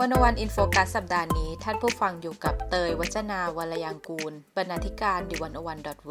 [0.00, 6.10] 101 In Focus สัปดาห์นี้ ท่านผู้ฟังอยู่กับเตยวัจนาวรยังกูล บรรณาธิการ The101.world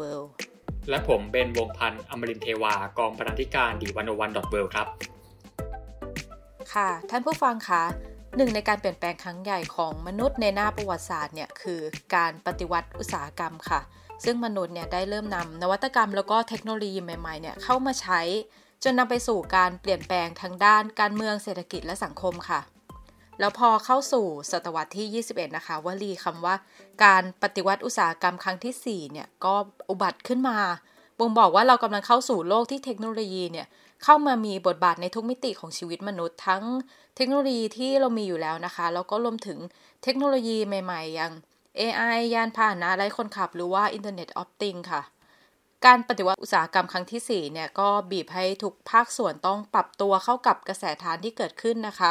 [0.88, 4.86] และผมเบนวงพันธ์อมรินเทวากองบรรณาธิการดีวันวันดอทเวครับ
[6.72, 7.82] ค่ะ ท่านผู้ฟังคะ
[8.36, 11.80] หนึ่งในการเปลี่ยนแปลงครั้งใหญ่ของมนุษย์ในหน้าประวัติศาสตร์เนี่ยคือ
[12.14, 13.80] การปฏิวัติอุตสาหกรรมค่ะ
[14.24, 18.20] ซึ่งมนุษย์เนี่ยได้เริ่มนำนวัตกรรมแล้วก็เทคโนโลยีใหม่ๆเนี่ยเข้ามาใช้
[18.82, 22.60] จนนำไปสู่การเปลี่ยนแปลงทางด้านการเมืองเศรษฐกิจและสังคมค่ะ
[23.40, 26.54] แล้วพอเข้าสู่ศตวรรษที่ 21 นะคะวลีคำว่า
[27.04, 29.54] การปฏิวัติอุตสาหกรรมครั้งที่ 4 เนี่ยก็
[29.90, 30.58] อุบัติขึ้นมา
[31.18, 33.66] บ่งบอกว่าเรากำลังเข้าสู่โลกที่เทคโนโลยีเนี่ย
[34.04, 36.62] เข้ามามีบทบาทในทุกมิติของชีวิตมนุษย์ ทั้ง
[37.16, 39.58] เทคโนโลยีที่เรามีอยู่แล้วนะคะ แล้วก็รวมถึง
[40.02, 41.32] เทคโนโลยีใหม่ ๆ อย่าง
[41.80, 45.02] AI ยานพาหนะไร้คนขับ หรือว่า Internet of Things ค่ะ
[45.84, 52.10] การปฏิวัติอุตสาหกรรมครั้งที่ 4 เนี่ยก็บีบให้ทุกภาคส่วนต้องปรับตัวเข้ากับกระแสทานที่เกิดขึ้นนะคะ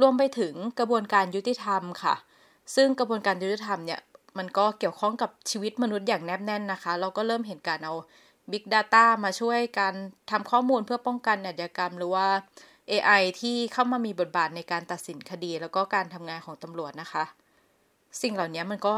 [0.00, 2.14] รวมไปถึงกระบวนการยุติธรรมค่ะ
[2.74, 4.00] ซึ่งกระบวนการยุติธรรมเนี่ย
[4.38, 7.94] มันก็เกี่ยวข้องกับชีวิตมนุษย์อย่างแนบแน่นนะคะ เราก็เริ่มเห็นการเอา
[8.50, 9.94] Big Data มาช่วยการ
[10.30, 12.26] ทำข้อมูลเพื่อป้องกันอาชญากรรม หรือว่า
[12.90, 17.24] AI ที่เข้ามามีบทบาทในการตัดสินคดี แล้วก็การทำงานของตำรวจนะคะ
[18.22, 18.94] สิ่งเหล่านี้มันก็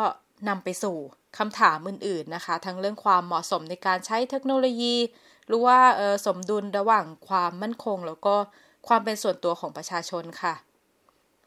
[0.49, 0.97] นำไปสู่
[1.39, 4.97] คำถามอื่น ๆนะคะ ทั้งเรื่องความเหมาะสมในการใช้เทคโนโลยี
[5.47, 5.79] หรือว่า
[6.27, 8.35] สมดุลระหว่างความมั่นคง แล้วก็
[8.89, 10.55] ความเป็นส่วนตัวของประชาชนค่ะ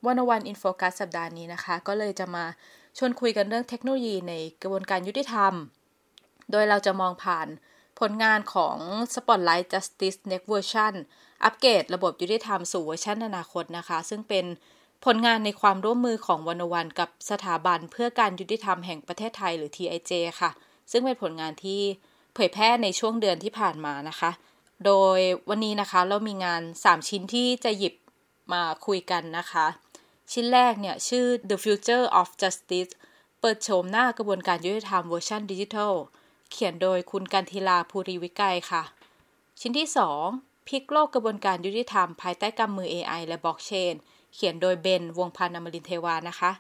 [0.08, 2.46] 101 In Focus สัปดาห์นี้นะคะ ก็เลยจะมา
[2.98, 5.54] ชวนคุยกันเรื่องเทคโนโลยีในกระบวนการยุติธรรม
[6.52, 7.48] โดยเราจะมองผ่าน
[8.00, 8.78] ผลงานของ
[9.14, 10.94] Spotlight Justice Next Version
[11.44, 14.46] อัปเกรดระบบยุติธรรมสู่เวอร์ชันอนาคตนะคะ ซึ่งเป็น
[15.06, 20.12] ผลงานในความร่วมมือของ 101 กับสถาบันเพื่อการยุติธรรมแห่งประเทศไทยหรือ TIJ
[20.42, 20.52] ค่ะ
[20.92, 21.82] ซึ่งเป็นผลงานที่
[22.34, 24.32] เผยแพร่ในช่วงเดือนที่ผ่านมานะคะ
[24.86, 27.94] โดยวันนี้นะคะเรามีงาน 3 ชิ้นที่จะหยิบ
[28.54, 29.66] มาคุยกันนะคะ
[30.32, 32.92] ชิ้นแรกเนี่ยชื่อ The Future of Justice
[33.40, 35.94] เปิดโฉมหน้ากระบวนการยุติธรรมเวอร์ชันดิจิทัล
[36.52, 38.84] เขียนโดยคุณกันทีลาภูริวิกัยค่ะ
[39.60, 39.88] ชิ้นที่
[40.28, 43.94] 2 พลิกโลกกระบวนการยุติธรรม ภายใต้กำมือ AI และบล็อกเชน
[44.34, 46.52] เขียนโดยเบน วงพันธ์อมรินเทวานะคะ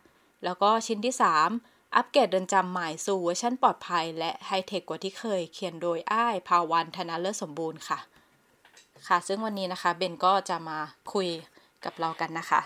[0.43, 1.15] แล้วก็ชิ้นที่
[1.55, 7.99] 3 อัปเกรดเดินจำใหม่สู่เวอร์ชันปลอดภัย และไฮเทคกว่าที่เคย เขียนโดยอ้ายภาวันธนาเลิศสมบูรณ์ค่ะ
[9.07, 10.79] ค่ะ ซึ่งวันนี้นะคะเบนก็จะมา
[11.13, 11.27] คุย
[11.83, 12.61] กับเรากันนะคะ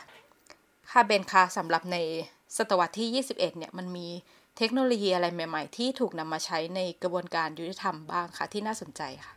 [0.92, 1.98] ค่ะเบนคะสำหรับใน
[2.58, 4.08] ศตวรรษที่ 21 เนี่ยมันมี
[4.58, 9.34] เทคโนโลยีอะไรใหม่ ๆ ที่ถูกนำมาใช้ในกระบวนการยุติธรรมบ้างคะที่น่าสนใจค่ะ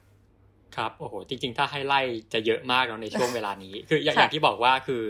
[0.76, 2.00] ครับโอ้โหจริง ๆ ถ้าให้ไล่
[2.32, 5.02] จะเยอะมากเนาะในช่วงเวลานี้ คืออย่างที่บอกว่าคือ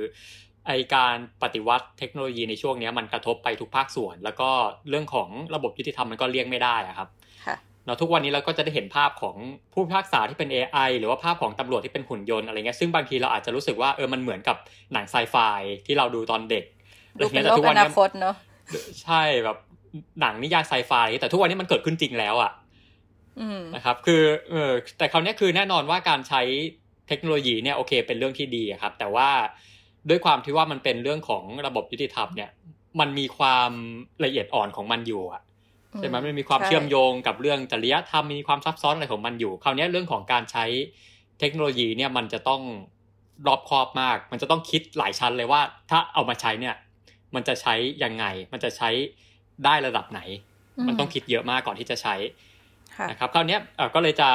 [0.67, 4.51] ไอการปฏิวัติเทคโนโลยีในช่วงนี้มันกระทบไปทุกภาคส่วน แล้วก็
[4.89, 7.09] เรื่องของระบบยุติธรรมมันก็เลี่ยงไม่ได้อะครับ
[7.85, 9.37] เนาะทุกวันนี้เราก็จะได้เห็นภาพของ
[9.73, 14.57] ผู้พิพากษาที่เป็น AI หรือว่าภาพของตำรวจที่เป็นหุ่นยนต์อะไรเงี้ยซึ่งบางทีเราอาจจะรู้สึกว่าเออมันเหมือนกับ
[14.93, 15.37] หนังไซไฟ
[15.87, 16.65] ที่เราดูตอนเด็ก
[17.19, 18.35] ดูเป็นโลกอนาคตเนาะ
[19.03, 19.57] ใช่แบบ
[20.21, 22.53] หนังนิยายไซไฟแต่ทุกวันนี้มันเกิดขึ้นจริงแล้วอะ
[23.75, 26.43] นะครับ คือเออแต่คราวนี้คือแน่นอนว่าการใช้
[27.09, 29.29] เทคโนโลยีเนี่ยโอเคเป็นเรื่องที่ดีครับ แต่ว่า
[30.09, 32.51] ด้วยความที่ว่ามันเป็นเรื่องของระบบยุติธรรมเนี่ย
[33.01, 33.71] มันมีความ
[34.25, 35.43] ละเอียดอ่อนของมันอยู่อะ
[35.99, 40.65] ใช่ไหมมันมีความเชื่อมโยงกับเรื่องจริยธรรมมีความซับซ้อนอะไรของมันอยู่ คราวนี้เรื่องของการใช้
[41.41, 42.63] เทคโนโลยีเนี่ยมันจะต้อง
[43.47, 45.61] รอบคอบมาก มันจะต้องคิดหลายชั้นเลยว่า
[45.91, 46.75] ถ้าเอามาใช้เนี่ย
[47.35, 48.91] มันจะใช้ยังไง มันจะใช้
[49.65, 50.21] ได้ระดับไหน
[50.89, 52.15] มันต้องคิดเยอะมากก่อนที่จะใช้
[53.11, 53.59] นะครับคราวนี้
[53.95, 54.29] ก็เลยจะ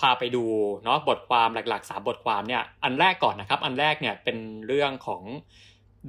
[0.00, 0.44] พาไปดู
[0.84, 4.36] เนาะบทความหลักๆสามบทความเนี่ย อันแรกก่อนนะครับ อันแรกเนี่ยเป็น
[4.66, 5.22] เรื่องของ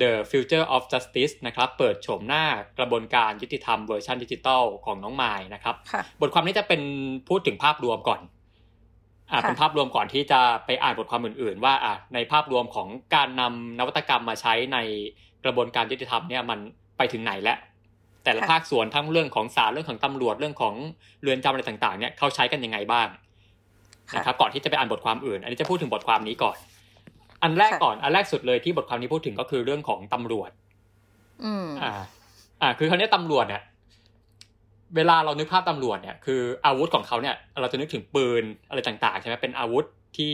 [0.01, 2.43] The Future of Justice นะครับเปิดโฉมหน้า
[2.79, 5.75] กระบวนการยุติธรรมเวอร์ชันดิจิตอลของน้องไม้นะครับ
[6.21, 6.81] บทความนี้จะเป็น
[7.29, 8.21] พูดถึงภาพรวมก่อน
[9.31, 14.77] อ่าเป็นภาพรวมก่อนที่จะไปอ่านบทความอื่น ๆ ว่าอ่าในภาพรวมของการนำนวัตกรรมมาใช้ใน
[15.43, 16.59] กระบวนการยุติธรรมเนี่ยมัน
[16.97, 17.57] ไปถึงไหนแล้ว
[18.23, 20.73] แต่ละภาคส่วนทั้งเรื่องของศาลเรื่องของตำรวจเรื่องของ
[21.21, 23.07] เรือนจำอะไรต่าง ๆ เนี่ยเขาใช้กันยังไงบ้าง
[24.15, 26.57] นะครับก่อนที่จะไปอ่านบทความอื่น อันนี้จะพูดถึงบทความนี้ก่อน
[27.43, 30.51] อันแรกก่อนอันแรกสุดเลยที่บทความนี้พูดถึงก็คือเรื่องของตำรวจ
[31.43, 31.91] อืมอ่า
[32.61, 33.61] อ่า คือคราวนี้ตำรวจเนี่ย
[34.95, 39.85] เวลาเรานึกภาพตำรวจเนี่ยคืออาวุธของเขาเนี่ย เราจะนึกถึงปืนอะไรต่างๆใช่ไหมเป็นอาวุธ
[40.17, 40.33] ที่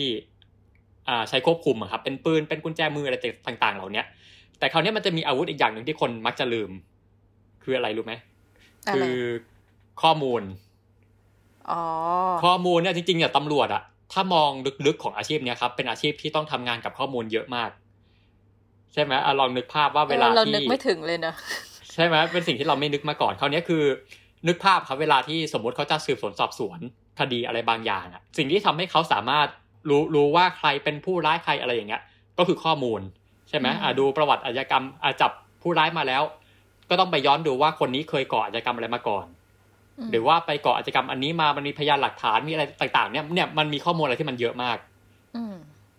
[1.07, 3.17] อ่าใช้ควบคุมครับ เป็นปืนเป็นกุญแจมืออะไร
[3.47, 4.03] ต่างๆ เหล่านี้
[4.59, 6.71] แต่คราวนี้มันจะมีอาวุธอีกอย่างหนึ่งที่คนมักจะลืม
[7.63, 8.13] คืออะไรรู้ไหม
[8.95, 9.13] คือ
[10.01, 10.41] ข้อมูล
[12.44, 14.50] ข้อมูลเนี่ยจริงๆเนี่ยตำรวจอะ ถ้ามอง
[14.85, 17.69] ลึกๆของอาชีพเนี้ยครับ เป็นอาชีพที่ต้องทำงานกับข้อมูลเยอะมาก
[18.94, 21.33] ใช่ไหมอลองนึกภาพว่าเวลาที่เรานึกไม่ถึงเลยนะ
[21.94, 23.83] ใช่ไหมเป็นสิ่งที่เราไม่นึกมาก่อนคราวนี้คือ
[24.47, 26.79] นึกภาพครับเวลาที่สมมติเขาจะสืบสวนสอบสวน
[27.19, 29.47] คดีอะไรบางอย่างอะสิ่งที่ทำให้เขาสามารถ
[29.89, 32.01] รู้รู้ว่าใครเป็นผู้ร้ายใครอะไรอย่างเงี้ย
[32.38, 33.01] ก็คือข้อมูล
[33.49, 36.23] ใช่ไหมอ่าดูประวัติอาชญากรรมอาจับผู้ร้ายมาแล้ว
[36.89, 39.25] ก็ต้องไปย้อนดูว่าคนนี้เคยก่ออาชญากรรมอะไรมาก่อน
[40.12, 44.78] หรือว่าไปก่ออาชญากรรมอันนี้มามันมีพยานหลักฐานมีอะไรต่าง ๆ เนี่ยเนี่ยมันมีข้อมูลอะไรที่มันเยอะมาก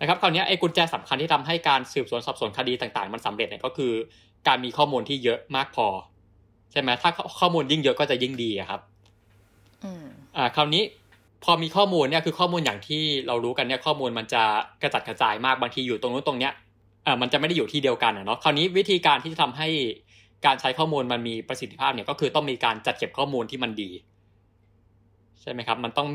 [0.01, 3.93] นะครับคราวนี้ไอ้กุญแจสำคัญที่ทำให้การสืบสวนสอบสวนคดีต่างๆ มันสำเร็จเนี่ยก็คือ
[4.49, 5.87] การมีข้อมูลที่เยอะมากพอ
[6.73, 7.11] ใช่ไหมถ้า
[7.41, 8.81] ข้อมูลยิ่งเยอะก็จะยิ่งดีครับ
[10.37, 10.83] อ่า คราวนี้
[11.45, 14.43] พอมีข้อมูลเนี่ยคือข้อมูลอย่างที่เรารู้กันเนี่ยข้อมูลมันจะ
[14.83, 16.53] กระจัดกระจายมากบางทีอยู่ตรงนู้นตรงเนี้ย
[17.07, 19.69] อ่ามันจะไม่ได้อยู่ที่เดียวกันเนาะคราวนี้วิธีการที่จะทำให้
[20.47, 23.91] การใช้ข้อมูลมันมีประสิทธิภาพเนี่ยก็คือต้องมีการจัดเก็บข้อมูลที่มันดี
[25.43, 26.09] ใช่ไหมครับ มันต้อง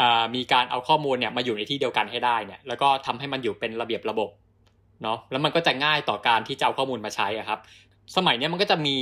[0.00, 0.02] อ
[0.34, 4.30] มีการเอาข้อมูลเนี่ยมาอยู่ในที่เดียวกันให้ได้เนี่ย แล้วก็ทำให้มันอยู่เป็นระเบียบระบบ
[5.02, 7.58] เนาะแล้วมันก็จะง่ายต่อการที่จะเอาข้อมูลมาใช้อะครับ
[8.16, 8.96] สมัยนี้มันก็จะมี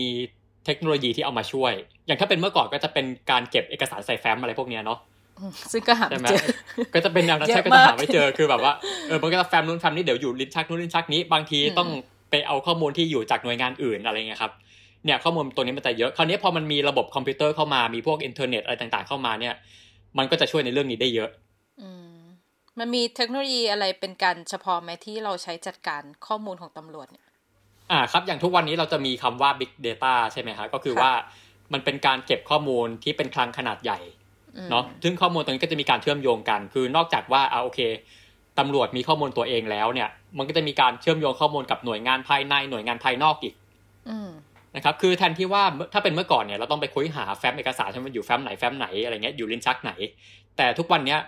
[0.67, 1.73] เทคโนโลยีที่เอามาช่วย
[2.07, 4.99] อย่างถ้าเป็นเมื่อก่อนก็จะเป็นการเก็บเอกสารใส่แฟ้มอะไรพวกนี้เนาะ
[5.73, 6.45] ซึ่งก็หาไม่เจอ
[6.95, 8.73] ก็จะเป็นแนวนั้นใช่ก็จะหาไม่เจอ คือแบบว่า
[9.09, 11.89] เออ มันก็จะแฟ้มนู้นแฟ้มนี้เดี๋ยวอยู่ลิ้นชักนู้นลิ้นชักนี้ บางทีต้อง
[12.31, 14.53] ไปเอาข้อมูลที่อยู่จากหน่วยงานอื่นอะไรเงี้ยครับ
[15.05, 19.55] เนี่ยข้อมูลตัวนี้มันจะเยอะ คราวนี้พอมันมีระบบคอมพิวเตอร์เข้ามามีพวกอินเทอร์เน็ตอะไรต่างๆเข้ามาเนี่ย
[20.19, 21.31] มันก็จะช่วยในเรื่องนี้ได้เยอะ
[22.79, 27.27] มันมีเทคโนโลยีอะไรเป็นการเฉพาะไหมที่เราใช้จัดการข้อมูลของตำรวจเนี่ย
[27.91, 31.11] อ่าครับอย่างทุกวันนี้เราจะมีคำว่า Big Data ใช่ไหมครับก็คือว่า
[31.73, 33.99] มันเป็นการเก็บข้อมูลที่เป็นคลังขนาดใหญ่
[34.71, 37.81] เนาะซึ่งข้อมูลตรงนี้ก็จะมีการเชื่อมโยงกัน คือนอกจากว่าเอาโอเค
[38.59, 40.09] ตำรวจมีข้อมูลตัวเองแล้วเนี่ย
[40.39, 43.55] มันก็จะมีการเชื่อมโยงข้อมูลกับหน่วยงานภายในหน่วยงานภายนอกอีก
[44.77, 49.93] นะครับ คือแทนที่ว่าถ้าเป็นเมื่อก่อนเนี่ยเราต้องไปค้นหาแฟ้มเอกสารที่มันอยู่แฟ้มไหนแฟ้มไหนอะไรเงี้ยอยู่ลิ้นชักไหน
[50.57, 51.21] แต่ทุกวันเนี้ย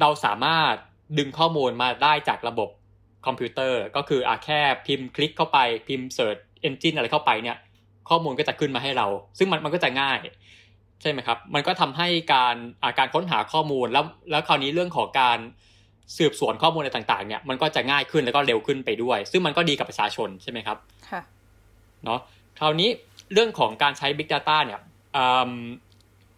[0.00, 0.74] เราสามารถ
[1.18, 2.68] ดึงข้อมูลมาได้จากระบบ
[3.26, 5.58] คอมพิวเตอร์ก็คืออาแค่พิมพ์คลิกเข้าไป
[5.88, 7.56] พิมพ์ search engine อะไรเข้าไปเนี่ย
[8.08, 9.06] ข้อมูลก็จะขึ้นมาให้เรา
[9.38, 10.18] ซึ่งมันมันก็จะง่าย
[11.00, 15.38] ใช่ไหมครับ มันก็ทำให้การอาการค้นหาข้อมูลแล้วแล้วคราวนี้เรื่องของการ
[16.16, 20.78] สืบสวนข้อมูลอะไรต่างๆเนี่ยมันก็จะง่ายขึ้นแล้วก็เร็วขึ้นไปด้วย ซึ่งมันก็ดีกับประชาชนใช่ไหมครับ
[21.10, 21.20] ค่ะ
[22.04, 22.20] เนาะ
[22.58, 22.88] คราวนี้
[23.32, 24.80] เรื่องของการใช้ Big Data เนี่ย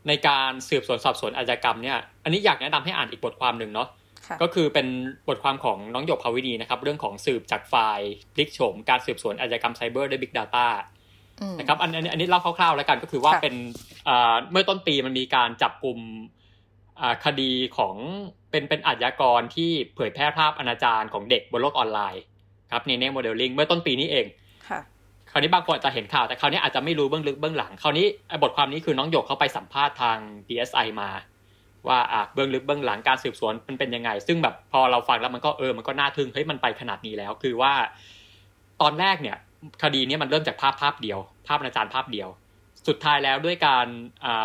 [0.09, 3.89] ในการสืบสวนสอบสวนอาชญากรรมเนี่ยอันนี้อยากแนะนำให้อ่านอีกบทความหนึ่งเนาะ
[4.43, 4.87] ก็คือเป็น
[5.29, 10.67] บทความของน้องหยกภาวินีนะครับ เรื่องของสืบจากไฟล์พลิกโฉมการสืบสวนอาชญากรรมไซเบอร์ด้วย Big Data
[11.59, 13.55] นะครับอันนี้อันนี้เล่าคร่าวๆ แล้วกันก็คือว่าเป็น
[14.51, 15.99] เมื่อต้นปีมันมีการจับกลุ่ม
[17.25, 17.97] คดีของ
[18.51, 22.23] เป็นเป็นอาชญากรที่เผยแพร่ภาพอนาจารของเด็กบนโลกออนไลน์
[22.73, 24.27] ครับในเน่โมเดลลิงเมื่อต้นปีนี้เอง
[25.33, 28.07] คราวนี้บางคนอาจจะเห็นข่าวแต่คราวนี้อาจจะไม่รู้เบื้องลึกเบื้องหลังคราวนี้
[28.43, 30.19] บทความนี้คือน้องหยกเขาไปสัมภาษณ์ทาง
[30.49, 31.11] DSI มา
[31.89, 37.73] ว่าอะเบื้องลึกเบื้องหลังการสืบสวนมันเป็นยังไง ซึ่งแบบพอเราฟังแล้วมันก็เออมันก็น่าทึ่งเฮ้ยมันไปขนาดนี้แล้ว คือว่า
[38.83, 39.37] ตอนแรกเนี่ย
[39.83, 42.29] คดีนี้มันเริ่มจากภาพภาพเดียว ภาพอาจารย์ภาพเดียว
[42.89, 43.87] สุดท้ายแล้วด้วยการ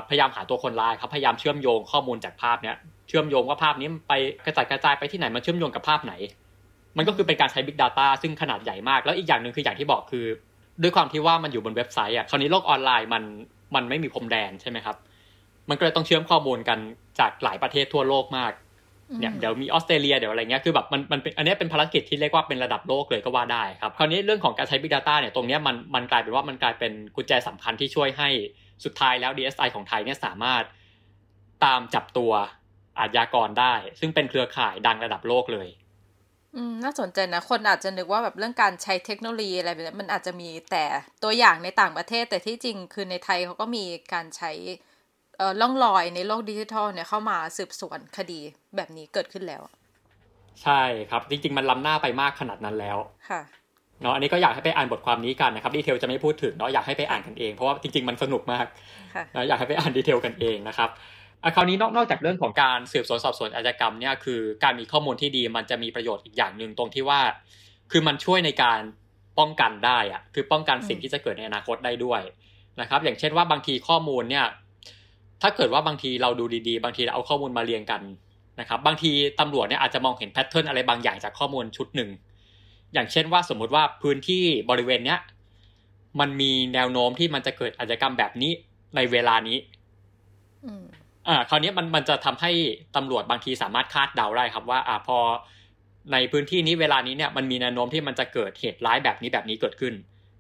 [0.10, 4.14] พยายามหาตัวคนร้ายครับพยายามเชื่อมโยงข้อมูลจากภาพเนี้ยเชื่อมโยงว่าภาพนี้ไป
[4.46, 6.14] กระจายกระจายไปที่ไหนมันเชื่อมโยงกับภาพไหน
[6.98, 10.26] มันก็คือเป็นการใช้ Big Data ซึ่งขนาดใหญ่มาก แล้วอีกอย่างหนึ่งคืออย่างที่บอกคือ
[10.82, 13.24] ด้วยความที่ว่ามันอยู่บนเว็บไซต์อะคราวนี้โลกออนไลน์มัน
[13.76, 14.98] มันไม่มีพรมแดนใช่ไหมครับ
[15.70, 16.80] มันก็เลยต้องเชื่อมข้อมูลกัน
[17.20, 18.52] จากหลายประเทศทั่วโลกมาก
[19.20, 28.30] เนี่ยเดี๋ยวมีออสเตรเลียเดี๋ยวอะไรเงี้ยคือแบบมันมันเป็นอันนี้เป็นภารกิจที่เรียกว่าเป็นระดับโลกเลยก็ว่าได้ครับ คราวนี้เรื่องของการใช้ Big Data เนี่ยตรงนี้มันมันกลายเป็นว่ามันกลายเป็นกุญแจสำคัญที่ช่วยให้
[28.84, 30.64] สุดท้ายแล้ว DSI ของไทยเนี่ยสามารถ
[31.66, 32.32] ตามจับตัว
[33.00, 35.70] อาชญากรได้ ซึ่งเป็นเครือข่ายดังระดับโลกเลย
[36.56, 40.84] อืมน่าสนใจนะ คนอาจจะนึกว่าแบบเรื่องการใช้เทคโนโลยีอะไรแบบนี้มันอาจจะมีแต่
[41.24, 44.52] ตัวอย่างในต่างประเทศ แต่ที่จริงคือในไทยเขาก็มีการใช้
[45.38, 48.40] เอ่อล่องลอยในโลกดิจิทัลเนี่ยเข้ามาสืบสวนคดี
[48.76, 49.62] แบบนี้เกิดขึ้นแล้ว
[50.64, 52.98] ใช่ครับ จริง ๆ มันล้ำหน้าไปมากขนาดนั้นแล้ว
[53.30, 53.42] ค่ะ
[54.02, 58.66] เนาะอันนี้ก็อยากให้ไปอ่านบทความนี้กันนะครับดีเทลจะไม่พูดถึงเนาะอยากให้ไปอ่านกันเองเพราะว่าจริง ๆ มันสนุกมาก
[59.36, 60.90] นะอยากให้ไปอ่าน detail กันเองนะครับ
[61.56, 67.22] คราวนี้นอกจากเรื่องของการสืบสวนสอบสวนอาชญากรรมเนี่ยคือการมีข้อมูลที่ดีมันจะมีประโยชน์อีกอย่างหนึ่งตรงที่ว่า
[67.92, 68.80] คือมันช่วยในการ
[69.40, 72.22] ป้องกันได้อะคือป้องกันสิ่งที่จะเกิดในอนาคตได้ด้วย
[72.82, 74.46] นะครับ อย่างเช่นว่าบางทีข้อมูลเนี่ย
[75.42, 78.02] ถ้าเกิดว่าบางทีเราดูดีๆ บางทีเราเอาข้อมูลมาเรียงกัน
[78.60, 82.10] นะครับ บางทีตำรวจเนี่ยอาจจะมองเห็น pattern อะไรบางอย่างจากข้อมูลชุดหนึ่ง
[82.94, 85.20] อย่างเช่นว่าสมมุติว่าพื้นที่บริเวณเนี้ย
[86.20, 88.52] มันมีแนวโน้มที่มันจะเกิดอาชญากรรมแบบนี้
[88.96, 89.58] ในเวลานี้
[91.28, 92.52] อ่าคราวนี้มันมันจะทำให้
[92.96, 95.18] ตำรวจบางทีสามารถคาดเดาได้ครับว่าอ่าพอ
[96.12, 99.94] ในพื้นที่นี้เวลานี้เนี่ยมันมีแนวโน้มที่มันจะเกิดเหตุร้ายแบบนี้แบบนี้เกิดขึ้น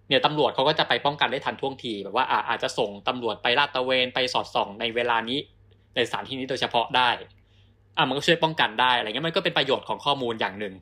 [0.08, 5.40] เนี่ยตำรวจเขาก็จะไปป้องกันได้ทันท่วงทีแบบว่าอาจจะส่งตำรวจไปลาดตระเวนไปสอดส่องในเวลานี้
[5.96, 7.10] ในสถานที่นี้โดยเฉพาะได้
[7.98, 10.74] อะมันก็ช่วยป้องกันได้อะไรเงี้ยมันก็เป็นประโยชน์ของข้อมูลอย่างหนึ่ง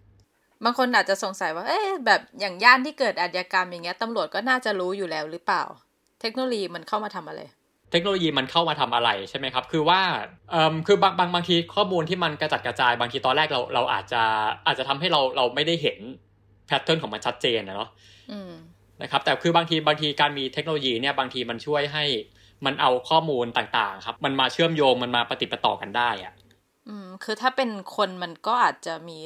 [0.64, 5.64] บางคนอาจจะสงสัยว่า เอ๊ะแบบอย่างย่านที่เกิดอาชญากรรมอย่างเงี้ยตำรวจก็น่าจะรู้อยู่แล้วหรือเปล่า
[6.22, 7.42] เทคโนโลยีมันเข้ามาทำอะไร
[7.92, 10.02] เทคโนโลยีมันเข้ามาทำอะไรใช่ไหมครับ คือว่า
[10.52, 14.22] เอ่อคือบางบางบางทีข้อมูลที่มันกระจัดกระจายบางทีตอนแรกเราเราอาจจะ
[14.66, 15.98] อาจจะทำให้เราเราไม่ได้เห็น
[16.68, 17.90] แพทเทิร์นของมันชัดเจนนะเนาะ
[19.02, 22.06] นะครับแต่คือบางทีบางทีการมีเทคโนโลยีเนี่ยบางทีมันช่วยให้
[22.66, 26.34] มันเอาข้อมูลต่างๆ ครับ มันมาเชื่อมโยงมันมาปฏิปต่อกันได้อะ
[26.88, 29.18] อืมคือถ้าเป็นคนมันก็อาจจะมี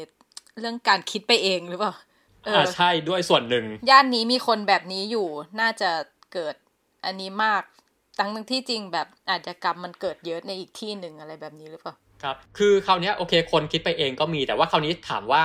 [0.60, 1.94] เรื่องการคิดไปเองหรือเปล่า
[2.46, 5.28] เออใช่ด้วยส่วนหนึ่ง ย่านนี้มีคนแบบนี้อยู่
[5.62, 5.92] น่าจะ
[6.34, 6.56] เกิด
[7.06, 7.64] อันนี้มาก
[8.20, 11.94] ตั้งที่จริงแบบอาจจะกรรมมันเกิดเยอะในอีกที่หนึ่งอะไรแบบนี้หรือเปล่า
[12.24, 15.44] ครับคือคราวนี้โอเคคนคิดไปเองก็มี แต่ว่าคราวนี้ถามว่า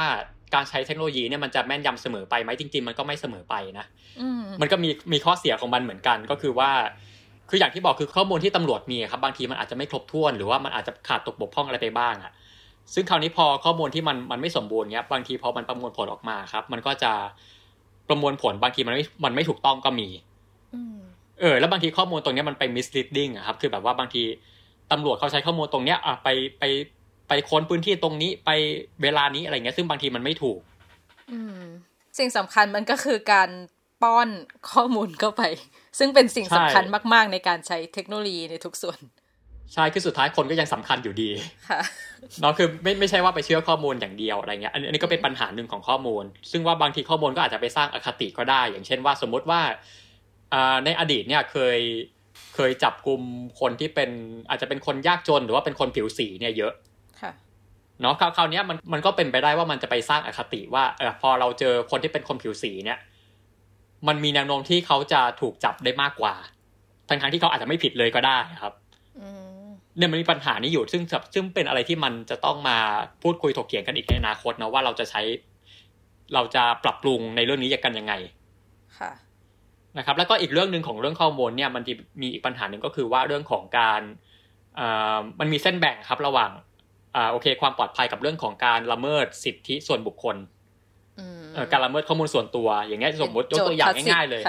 [0.55, 3.87] การใช้เทคโนโลยีเนี่ยมันจะแม่นยำเสมอไปไหมจริง ๆ มันก็ไม่เสมอไปนะ
[4.61, 6.71] มันก็มีมีข้อเสียของมันเหมือนกันก็คือว่า
[7.51, 12.33] คืออย่างที่บอกคือข้อมูลที่ตำรวจมีครับบางทีมันอาจจะไม่ครบถ้วน หรือว่ามันอาจจะขาดตกบกพร่องอะไรไปบ้างอะ
[12.95, 17.13] ซึ่งคราวนี้พอข้อมูลที่มันมันไม่สมบูรณ์เนี้ยบางทีพอมันประมวลผลออกมาครับ มันก็จะ
[18.09, 20.09] ประมวลผลบางทีมันไม่มันไม่ถูกต้องก็มี
[21.41, 24.23] เออแล้วบางทีข้อมูลตรงนี้มันไป misleading อะครับคือแบบว่าบางที
[24.93, 26.29] ตำรวจเขาใช้ข้อมูลตรงเนี้ยอะไป
[26.59, 26.65] ไป
[27.29, 28.51] ไปค้นพื้นที่ตรงนี้ไป
[29.03, 30.59] เวลานี้อะไรเงี้ย ซึ่งบางทีมันไม่ถูก
[31.31, 31.63] อืม
[32.19, 33.51] สิ่งสำคัญมันก็คือการ
[34.03, 34.29] ป้อน
[34.73, 35.43] ข้อมูลเข้าไป
[35.99, 38.99] ซึ่งเป็นสิ่งสำคัญมาก ๆ ในการใช้เทคโนโลยีในทุกส่วน
[39.75, 41.31] ใช่คือสุดท้ายคนก็ยังสำคัญอยู่ดี
[42.41, 49.61] เนาะคือไม่ไม่ใช่ว่าไปเชื่อข้อมูลอย่างเดียวอะไรเงี้ย อันนี้ก็เป็นปัญหาหนึ่งของข้อมูล ซึ่งว่าบางทีข้อมูลก็อาจจะไปสร้างอคติก็ได้ อย่างเช่นว่าสมมุติว่า
[50.85, 51.79] ในอดีตเนี่ยเคย
[52.55, 53.21] เคยจับกลุ่ม
[53.61, 54.11] คนที่เป็น
[54.49, 56.73] อาจจะเป็นคนยากจนหรือว่าเป็นคนผิวสีเนี่ยเยอะ
[58.01, 62.99] เนาะคราวนี้มันมันก็เป็นไปได้ว่ามันจะไปสร้างอคติว่าเออพอเราเจอคนที่เป็นคนผิวสีเนี่ย
[64.09, 66.35] มันมีแนวโน้มที่เขาจะถูกจับได้มากกว่า
[67.09, 68.75] ทั้งทั้งที่เขาอาจจะไม่ผิดเลยก็ได้ครับ
[69.97, 71.03] เนี่ยมันมีปัญหานี้อยู่ซึ่ง
[71.35, 72.77] ซึ่งเป็นอะไรที่มันจะต้องมา
[73.23, 75.23] พูดคุยถกเถียงกันอีกในอนาคตนะว่าเราจะใช้
[76.35, 78.15] เราจะปรับปรุงในเรื่องนี้กันยังไง
[78.99, 79.11] ค่ะ
[79.99, 81.83] นะครับแล้วก็อีกเรื่องหนึ่งของเรื่องข้อมูลเนี่ยมัน
[82.23, 84.03] มีอีกปัญหาหนึ่งก็คือว่าเรื่องของการ
[85.41, 86.51] มันมีเส้นแบ่งครับระหว่าง
[87.17, 90.37] อ่าโอเค ความปลอดภัยกับเรื่องของการละเมิดสิทธิส่วนบุคคล
[91.73, 94.43] การละเมิดข้อมูลส่วนตัว อย่างเงี้ยสมมติยกตัวอย่างง่ายๆเลย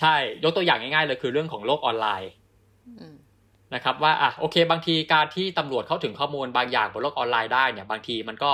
[0.00, 0.14] ใช่
[0.44, 2.32] ยกตัวอย่างง่ายๆเลยคือเรื่องของโลกออนไลน์
[3.74, 8.50] นะครับว่าอะโอเค บางทีการที่ตำรวจเข้าถึงข้อมูลบางอย่างบนโลกออนไลน์ได้เนี่ย บางทีมันก็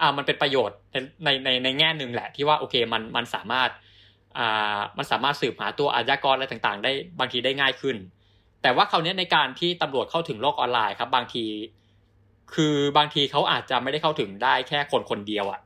[0.00, 0.76] อ่ามันเป็นประโยชน์
[1.24, 3.70] ในในในแง่หนึ่งแหละที่ว่าโอเคมันมันสามารถ
[4.38, 7.96] อ่ามันสามารถสืบหาตัวอาชญากรอะไรต่างๆ ได้บางทีได้ง่ายขึ้น
[8.62, 11.44] แต่ว่าคราวนี้ในการที่ตำรวจเข้าถึงโลกออนไลน์ครับ บางที
[12.54, 15.60] คือบางทีเขาอาจจะไม่ได้เข้าถึงได้แค่คนคนเดียวอะ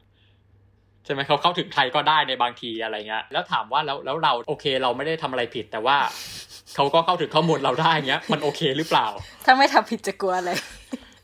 [1.05, 5.97] ใช่ไหมเขาเข้าถึงใครก็ได้ในบางทีอะไรเงี้ยแล้วถามว่าแล้วแล้วเราโอเค เราไม่ได้ทำอะไรผิด แต่ว่า
[6.75, 9.07] เขาก็เข้าถึงข้อมูลเราได้เงี้ย มันโอเคหรือเปล่า
[9.45, 10.51] ถ้าไม่ทำผิดจะกลัวอะไร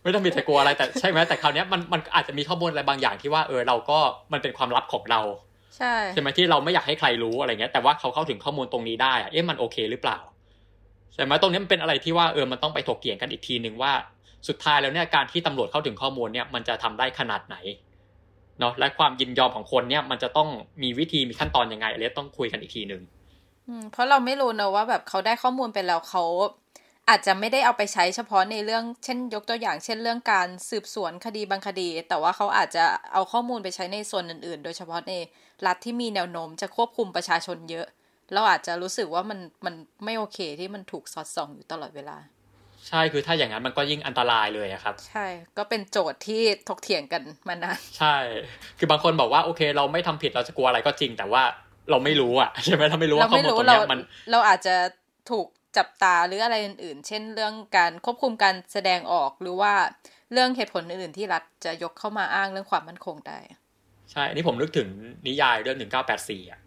[0.02, 3.98] ไม่ทำผิดจะกลัวอะไรแต่ใช่ไหมแต่คราวนี้มันมันอาจจะมีข้อมูลอะไรบางอย่างที่ว่าเออเราก็
[4.32, 5.20] มันเป็นความลับของเรา
[5.76, 10.18] ใช่ใช่ไหมที่เราไม่อยากให้ใครรู้อะไรเงี้ยแต่ว่าเขาเข้าถึงข้อมูลตรงนี้ได้อะเอ๊ะมันโอเคหรือเปล่า
[11.14, 13.92] ใช่ไหมตรงนี้มันเป็นอะไรที่ว่าเออมันต้องไปถกเถียงกันอีกทีหนึ่งว่า
[14.48, 17.56] สุดท้ายแล้วเนี่ยการที่ตำรวจเข้าถึงข้อมูลเนี่ยมันจะทำได้ขนาดไหน
[18.60, 20.48] เนาะและความยินยอมของคนเนี่ยมันจะต้อง
[20.82, 23.02] มีวิธีมีขั้นตอนยังไงอะไรต้องคุยกันอีกทีหนึ่ง
[23.92, 26.22] เพราะเราไม่รู้นะว่าแบบเขาได้ข้อมูลไปแล้วเขา
[27.08, 35.12] อาจจะไม่ได้เอาไปใช้เฉพาะในเรื่องเช่น ยกตัวอย่างเช่นเรื่องการสืบสวนคดีบางคดี แต่ว่าเขาอาจจะเอาข้อมูลไปใช้ในส่วนอื่นๆ โดยเฉพาะใน
[35.66, 37.86] รัฐที่มีแนวโน้มจะควบคุมประชาชนเยอะ
[38.32, 42.16] เราอาจจะรู้สึกว่ามันมันไม่โอเคที่มันถูกสอดส่องอยู่ตลอดเวลา
[42.88, 45.26] ใช่คือถ้าอย่างนั้นมันก็ยิ่งอันตรายเลยครับ ใช่
[45.58, 48.16] ก็เป็นโจทย์ที่ถกเถียงกันมานานใช่
[48.78, 51.42] คือบางคนบอกว่าโอเค เราไม่ทำผิดเราจะกลัวอะไรก็จริง แต่ว่า
[51.90, 54.74] เราไม่รู้อะใช่ไหมเราไม่รู้ว่าข้อมูลตรงนี้มันเราอาจจะ
[55.30, 55.46] ถูก
[55.78, 59.72] จับตาหรืออะไรอื่นๆ เช่นเรื่องการควบคุมการแสดงออกหรือว่า
[60.32, 63.38] เรื่องเหตุผลอื่นๆที่รัฐจะยกเข้ามาอ้างเรื่องความมั่นคงได้
[64.12, 64.88] ใช่ อันนี้ผมนึกถึง
[65.26, 66.60] นิยายเรื่องหนึ่งเก้าแปดสี่อะ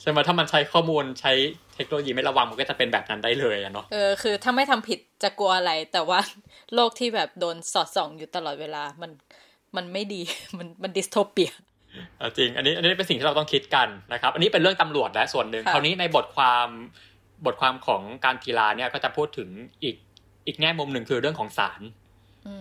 [0.00, 1.32] ใช่ไหมถ้ามันใช้ข้อมูลใช้
[1.74, 6.20] เทคโนโลยีไม่ระวังมันก็จะเป็นแบบนั้นได้เลยอะเนาะเออคือถ้าไม่ทำผิดจะกลัวอะไร แต่ว่า
[6.74, 9.10] โลกที่แบบโดนสอดส่องอยู่ตลอดเวลามัน
[9.76, 10.22] มันไม่ดี
[10.58, 11.52] มันมันดิสโทเปีย
[12.38, 16.68] จริง อันนี้อันนี้เป็นสิ่งที่เราต้องคิดกันนะครับ อันนี้เป็นเรื่องตำรวจและส่วนหนึ่งคราวนี้ในบทความ
[17.46, 19.48] บทความของการกีฬาเนี่ยก็จะพูดถึง
[19.82, 19.96] อีก
[20.46, 21.80] อีกแง่มุมหนึ่งคือเรื่องของศาล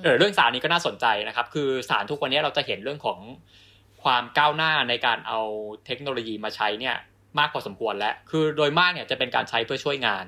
[0.03, 3.19] เออเรื่องศาลนี้ก็น่าสนใจนะครับ คือศาลทุกวันนี้เราจะเห็นเรื่องของ
[4.03, 5.39] ความก้าวหน้าในการเอา
[5.85, 6.95] เทคโนโลยีมาใช้เนี่ย
[7.39, 10.25] มากพอสมควรแล้ว คือโดยมากเนี่ยจะเป็นการใช้เพื่อช่วยงาน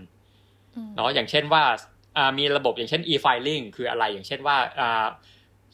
[0.95, 1.63] เนาะอย่างเช่นว่า
[2.37, 4.57] มีระบบอย่างเช่น e-filing คืออะไรอย่างเช่นว่า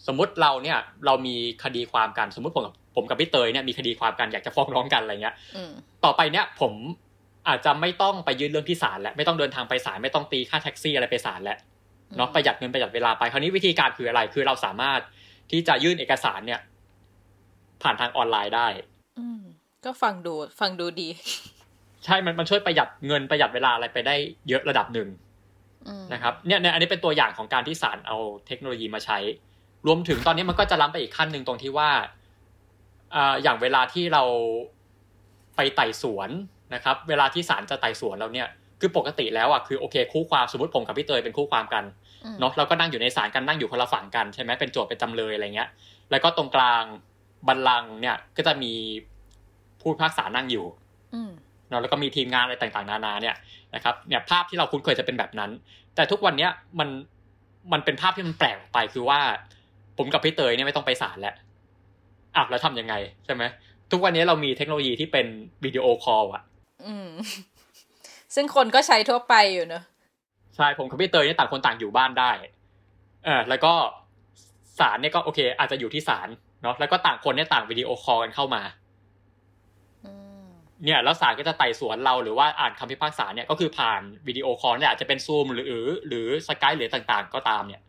[0.07, 5.35] สมมุติเราเนี่ยเรามีคดีความกันสมมติผมกับผมกับพี่เตยเนี่ยมีคดีความกันอยากจะฟ้องร้องกันอะไรเงี้ย
[6.05, 6.73] ต่อไปเนี่ยผม
[7.49, 11.57] อาจจะไม่ต้องไปยื่นเรื่องที่ศาลแล้วไม่ต้องเดินทางไปศาลไม่ต้องตีค่าแท็กซี่อะไรไปศาลแล้ว
[12.17, 14.99] เนาะประหยัดเงินประหยัดเวลาไปคราวนี้วิธีการคืออะไร คือเราสามารถ
[15.51, 16.59] ที่จะยื่นเอกสารเนี่ย
[17.81, 18.67] ผ่านทางออนไลน์ได้
[19.19, 19.41] อืม
[19.85, 21.07] ก็ฟังดูฟังดูดี
[22.05, 24.15] ใช่มันมันช่วยประหยัดเงินประหยัดเวลาอะไรไปได้
[24.49, 25.09] เยอะระดับหนึ่ง
[26.13, 29.17] นะครับเนี่ยเนี่ยอันนี้เป็นตัวอย่างของการที่ศาลเอาเทคโนโลยีมาใช้
[29.87, 31.89] รวมถึงตอนนี้มันก็จะล้ำไปอีกขั้นหนึ่งตรงที่ว่า
[33.15, 34.23] อ่าอย่างเวลาที่เรา
[35.55, 36.29] ไปไต่สวน
[36.73, 38.47] นะครับเวลาที่ศาลจะไต่สวนเราเนี่ย
[38.79, 41.83] คือปกติแล้วอะคือโอเคคู่ความสมมติผมกับพี่เตยเป็นคู่ความกัน
[42.39, 45.69] เนาะเราก็นั่งอยู่ในศาลกันนั่งอยู่คนละฝั่งกันใช่ไหมเป็นโจทย์เป็นจำเลยอะไรเงี้ย
[46.11, 46.83] แล้วก็ตรงกลาง
[47.47, 48.73] บัลลังก์เนี่ยก็จะมี
[49.81, 50.65] ผู้พิพากษานั่งอยู่
[51.69, 53.35] เนาะแล้วก็มีทีมงานอะไรต่างๆ นานาเนี่ย
[53.75, 55.51] นะครับเนี่ยภาพที่เราคุ้นเคยจะเป็นแบบนั้น
[55.95, 56.89] แต่ทุกวันเนี้ยมัน
[57.71, 59.19] มันเป็นภาพที่มันแปลกไปคือว่า
[59.97, 61.35] ผมกับพี่เตยเนี่ยไม่ต้องไปศาลแล้ว
[62.35, 62.93] อะแล้วทำยังไง
[63.25, 63.43] ใช่ไหม
[63.91, 65.27] ทุกวันนี้เรามีเทคโนโลยีที่เป็น
[65.63, 66.43] วิดีโอคอลอะ
[66.85, 67.09] อืม
[68.35, 69.83] ซึ่งคนก็ใช้ทั่วไปอยู่เนอะ
[70.55, 72.31] ใช่ผมกับพี่เตยเนี่ยต่างคนต่างอยู่บ้านได้
[73.25, 73.73] เออแล้วก็
[74.79, 76.29] ศาลเนี่ยก็โอเค อาจจะอยู่ที่ศาล
[76.63, 78.61] เนาะแล้วก็ต่างคนเนี่ยต่าง video call กันเข้ามา
[80.85, 87.81] เนี่ยแล้วศาลก็จะไต่สวนเราหรือว่าอ่านคำพิพากษาเนี่ยก็คือผ่าน video call เนี่ยอาจจะเป็นซูมหรือ หรือ Skype หรือต่างๆ ก็ตามเนี่ย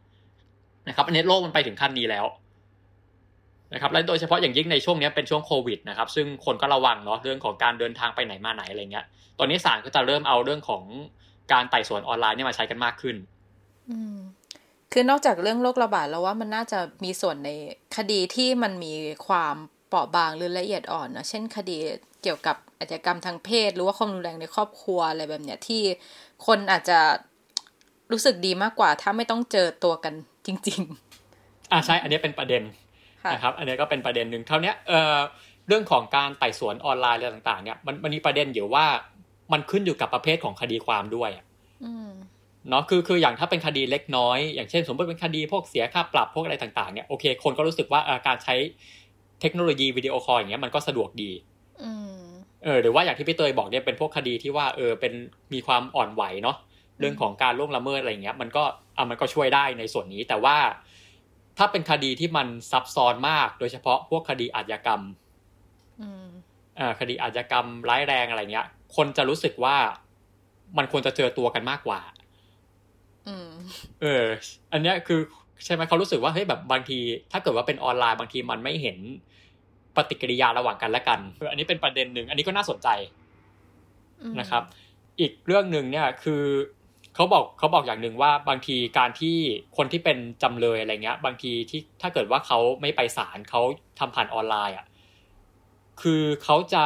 [0.88, 2.24] นะครับ อันนี้โลกมันไปถึงขั้นนี้แล้ว
[3.72, 9.06] นะครับและโดยเฉพาะอย่างยิ่งในช่วงนี้เป็นช่วงโควิดนะครับซึ่งคนก็ระวังเนาะเรื่องของการเดินทางไปไหนมาไหนอะไรเงี้ย
[9.38, 10.82] ตอนนี้ศาลก็จะเริ่มเอาเรื่องของ
[11.52, 13.16] การไต่สวนออนไลน์เนี่ยมาใช้กันมากขึ้น
[13.90, 14.18] อืม
[14.92, 17.50] คือนอกจากเรื่องโรคระบาดแล้วว่ามันน่าจะมีส่วนใน
[17.96, 18.92] คดีที่มันมี
[19.26, 19.54] ความ
[19.88, 21.76] เปราะบางหรือละเอียดอ่อนนะเช่นคดี
[22.22, 25.82] เกี่ยวกับอาชญากรรมทางเพศ หรือว่าความรุนแรงในครอบครัวอะไรแบบเนี้ยที่
[26.46, 26.98] คนอาจจะ
[28.12, 30.14] รู้สึกดีมากกว่า ถ้าไม่ต้องเจอตัวกัน
[30.46, 30.80] จริง
[31.26, 32.62] ๆ อ่าใช่ อันนี้เป็นประเด็น
[33.32, 35.18] นะครับ อันนี้ก็เป็นประเด็นหนึ่งเท่านี้เอ่อ
[35.68, 38.86] เรื่องของการไต่สวนออนไลน์อะไรต่างๆเนี่ยมันมันมีประเด็นอยู่ว่า
[39.52, 41.30] มันขึ้นอยู่กับประเภทของคดีความด้วย
[42.68, 48.54] เนาะคือคืออย่างถ้าเป็นคดีเล็กน้อย อย่างเช่น สมมติเป็นคดีพวกเสียค่าปรับพวกอะไรต่างๆเนี่ยโอเคคนก็รู้สึกว่าการใช้
[49.40, 51.30] เทคโนโลยีวิดีโอคอลอย่างเงี้ยมันก็สะดวกดี
[52.64, 55.12] เออหรือว่าอย่างที่พี่เตยบอกเนี่ยเป็นพวกคดีที่ว่าเออเป็น
[55.52, 56.56] มีความอ่อนไหวเนาะ
[57.00, 58.62] เรื่องของการล่วงละเมิดอะไรเงี้ย มันก็
[58.96, 60.56] อะมันก็ช่วยได้ในส่วนนี้แต่ว่า
[61.58, 65.02] ถ้าเป็นคดีที่มันซับซ้อนมาก โดยเฉพาะพวกคดีอาชญากรรม
[66.78, 69.76] อ่าคดีอาชญากรรมร้ายแรงอะไรเงี้ย คนจะรู้สึกว่า
[70.78, 72.00] มันควรจะเจอตัวกันมากกว่า
[74.00, 74.24] เออ
[74.72, 75.20] อันเนี้ยคือ
[75.64, 76.98] ใช่ไหมเขารู้สึกว่าเฮ้ยแบบบางที
[77.32, 78.98] ถ้าเกิดว่าเป็นออนไลน์บางทีมันไม่เห็น
[79.96, 82.88] ปฏิกิริยาระหว่างกันและกันอันนี้เป็นประเด็นหนึ่ง อันนี้ก็น่าสนใจ
[84.40, 84.62] นะครับ
[85.20, 86.42] อีกเรื่องหนึ่งเนี่ยคือ
[87.20, 89.36] เขาบอกเขาบอกอย่างหนึ่งว่าบางทีการที่
[89.76, 93.62] คนที่เป็นจำเลยอะไรเงี้ย บางทีที่ถ้าเกิดว่าเขาไม่ไปศาลเขา
[93.98, 94.86] ทำผ่านออนไลน์อะ
[96.02, 96.84] คือเขาจะ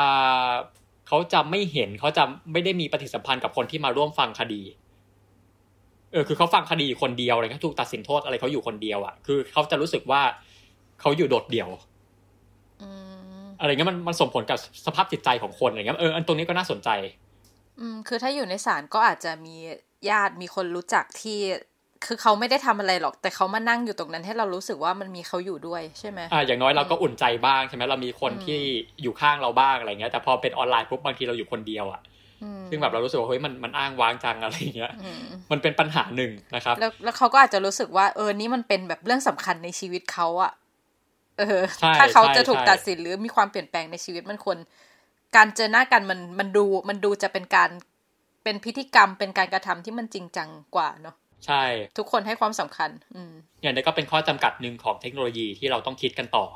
[1.09, 4.63] เขาจะไม่เห็นเขาจะไม่ได้มีปฏิสัมพันธ์กับคนที่มาร่วมฟังคดี
[6.13, 10.21] เออคือเขาฟังคดีอยู่คนเดียวอะไรเขาถูกตัดสินโทษอะไรเขาอยู่คนเดียวอะคือเขาจะรู้สึกว่า
[11.01, 11.69] เขาอยู่โดดเดี่ยว
[13.61, 16.91] อะไรเงี้ยมันมันส่งผลกับสภาพจิตใจของคนอะไรเงี้ยเอออันตรงนี้ก็น่าสนใจ
[17.81, 19.57] อืมคือถ้าอยู่ในศาลก็อาจจะมี
[20.11, 21.39] ญาติมีคนรู้จักที่
[22.07, 28.61] คือเขาไม่ได้ทำอะไรหรอก แต่เขามานั่งอยู่ตรงนั้นให้เรารู้สึกว่ามันมีเขาอยู่ด้วยใช่ไหมอ่าอย่างน้อยเราก็อุ่นใจบ้างใช่ไหมเรามีคนที่
[29.03, 32.01] อยู่ข้างเราบ้างอะไรเงี้ยแต่พอเป็นออนไลน์ปุ๊บบางทีเราอยู่คนเดียวอะ
[32.71, 34.93] ซึ่งแบบเรารู้สึกว่าเฮ้ยมันมันอ้างว้างจังอะไรเงี้ย
[35.53, 40.53] มันเป็นปัญหาหนึ่งนะครับ แล้วแล้วเขาก็อาจจะรู้สึกว่าเออนี่มันเป็นแบบเรื่องสำคัญในชีวิตเขาอะ
[41.39, 41.61] เออ
[42.01, 44.59] ถ้าเขาจะถูกตัดสินหรือมีความเปลี่ยนแปลงในชีวิตมันควร
[45.37, 47.71] การเจอหน้ากันมันมันดูมันดูจะเป็นการ
[48.45, 51.15] เป็นพิธีกรรมเป็นการกระทำที่มันจริงจังกว่าเนาะ
[51.47, 51.63] ใช่
[51.99, 56.47] ทุกคนให้ความสำคัญ อืมอย่างนี้ก็เป็นข้อจำกัดหนึ่งของเทคโนโลยีที่เราต้องคิดกันต่อ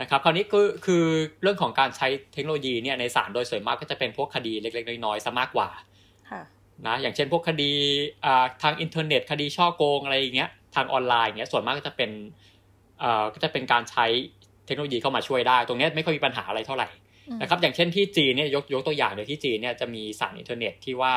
[0.00, 1.04] นะครับคราวนี้คือคือ
[1.42, 5.68] เรื่องของการใช้เทคโนโลยีเนี่ยในศาลโดยส่วนมากก็จะเป็นพวกคดีเล็กๆน้อยๆซะมากกว่า
[6.86, 7.70] นะอย่างเช่นพวกคดี
[8.24, 12.10] อ่าทางอินเทอร์เน็ต คดีฉ้อโกงอะไรอย่างเงี้ยทางออนไลน์เงี้ยส่วนมากก็จะเป็น
[13.02, 14.06] อ่าก็จะเป็นการใช้
[14.66, 16.88] เทคโนโลยีเข้ามาช่วยได้ ตรงนี้ไม่ค่อยมีปัญหาอะไรเท่าไหร่
[17.40, 21.14] นะครับอย่างเช่นที่จีนเนี่ยยกยกตัวอย่างเลยที่จีนเนี่ยจะมีศาลอินเทอร์เน็ตที่ว่า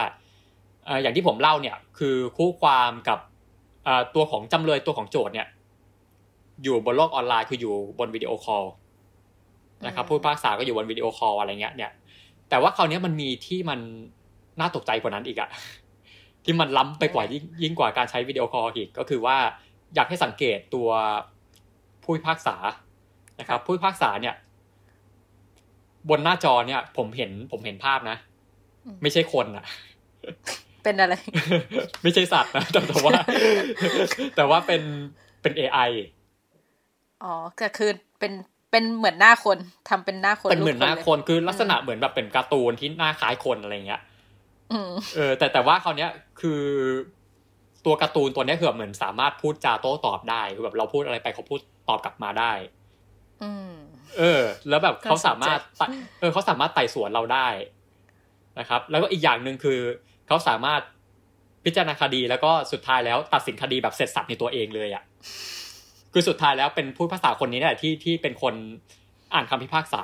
[1.02, 3.20] อย่างที่ผมเล่าเนี่ยคือคู่ความกับ
[4.16, 5.48] ตัวของจำเลยตัวของโจทก์เนี่ย
[6.64, 8.64] อยู่บนโลกออนไลน์คืออยู่บน video call
[9.86, 11.92] นะครับผู้พิพากษาก็อยู่บน video call อะไรเงี้ยเนี่ย
[12.50, 13.80] แต่ว่าคราวนี้มันมีที่มัน
[14.60, 15.50] น่าตกใจกว่านั้นอีกอะ
[16.44, 19.38] ที่มันล้ำไปกว่ายิ่งยิ่งกว่าการใช้ video call อีกก็คือว่า
[19.96, 20.90] อยากให้สังเกตตัว
[22.04, 22.56] ผู้พิพากษา
[23.40, 24.36] นะครับผู้พิพากษาเนี่ย
[26.10, 28.18] บนหน้าจอเนี่ย ผมเห็นผมเห็นภาพนะ
[29.02, 29.66] ไม่ใช่คนอะ
[30.84, 31.16] เป็นอะไร
[32.04, 33.14] ไม่ใช่สัตว์นะแต่ว่า
[34.36, 34.82] แต่ว่าเป็น
[35.42, 35.80] เป็นเอไอ
[37.24, 38.32] อ๋อก็คือเป็น
[38.72, 39.58] เเป็นเหมือนหน้าคน
[39.90, 44.02] ทำเป็นหน้าคนเป็นเหมือนหน้าคนคือลักษณะเหมือนแบบเป็นการ์ตูนที่หน้าคล้ายคนอะไรเงี้ย
[45.16, 46.62] เออ แต่แต่ว่าคราวเนี้ยคือ
[47.86, 52.52] ตัวการ์ตูนตัวนี้คือแบบเหมือนสามารถพูดจาโต้ตอบได้คือแบบเราพูดอะไรไปเขาพูดตอบกลับมาได้
[54.18, 55.60] เออ แล้วแบบเขาสามารถ
[56.20, 57.48] เออเขาสามารถไต่สวนเราได้
[58.60, 59.80] นะครับ แล้วก็อีกอย่างหนึ่งคือ
[60.28, 60.82] เขาสามารถ
[61.66, 65.04] พิจารณาคดีแล้วก็สุดท้ายแล้วตัดสินคดีแบบเสร็จสับในตัวเองเลยอะ่ะ
[66.14, 68.54] คือสุดท้ายแล้วเป็นผู้พิพากษาคนนี้แหละที่ที่เป็นคน
[69.34, 70.02] อ่านคำพิพากษา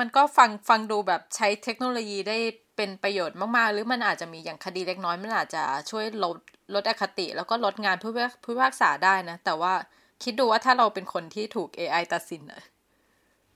[0.00, 2.38] มันก็ฟังฟังดูแบบใช้เทคโนโลยีได้
[2.76, 6.36] เป็นประโยชน์มากๆ หรือมันอาจจะมีอย่างคดีเล็กน้อย มันอาจจะช่วยลด
[6.74, 8.12] ลดอคติ แล้วก็ลดงานผู้
[8.44, 9.72] ผู้พิพากษาได้นะ แต่ว่า
[10.22, 12.42] คิดดูว่าถ้าเราเป็นคนที่ถูก AI ตัดสิน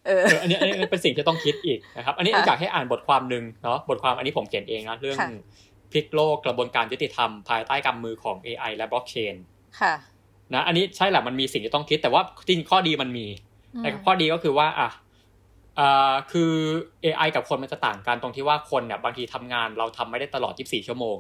[0.07, 5.19] เอออันนี้อันนี้เป็นสิ่งที่ต้องคิดอีกนะครับ อันนี้อยากให้อ่านบทความหนึ่งเนาะบทความอันนี้ผมเขียนเองนะเรื่อง
[5.91, 9.35] พลิกโลกกระบวนการยุติธรรมภายใต้กำมือของ AI และบล็อกเชน
[9.81, 9.95] ค่ะ
[10.55, 13.27] นะอันนี้ใช่แหละมันมีสิ่งที่ต้องคิดแต่ว่าจริงข้อดีมันมี
[13.79, 14.89] แต่ข้อดีก็คือว่าอะ
[15.79, 16.53] อ่าคือ
[17.05, 21.19] AI กับคนมันจะต่างกันตรงที่ว่าคนเนี่ยบางทีทำงานเราทำไม่ได้ตลอด 24 ชั่วโมง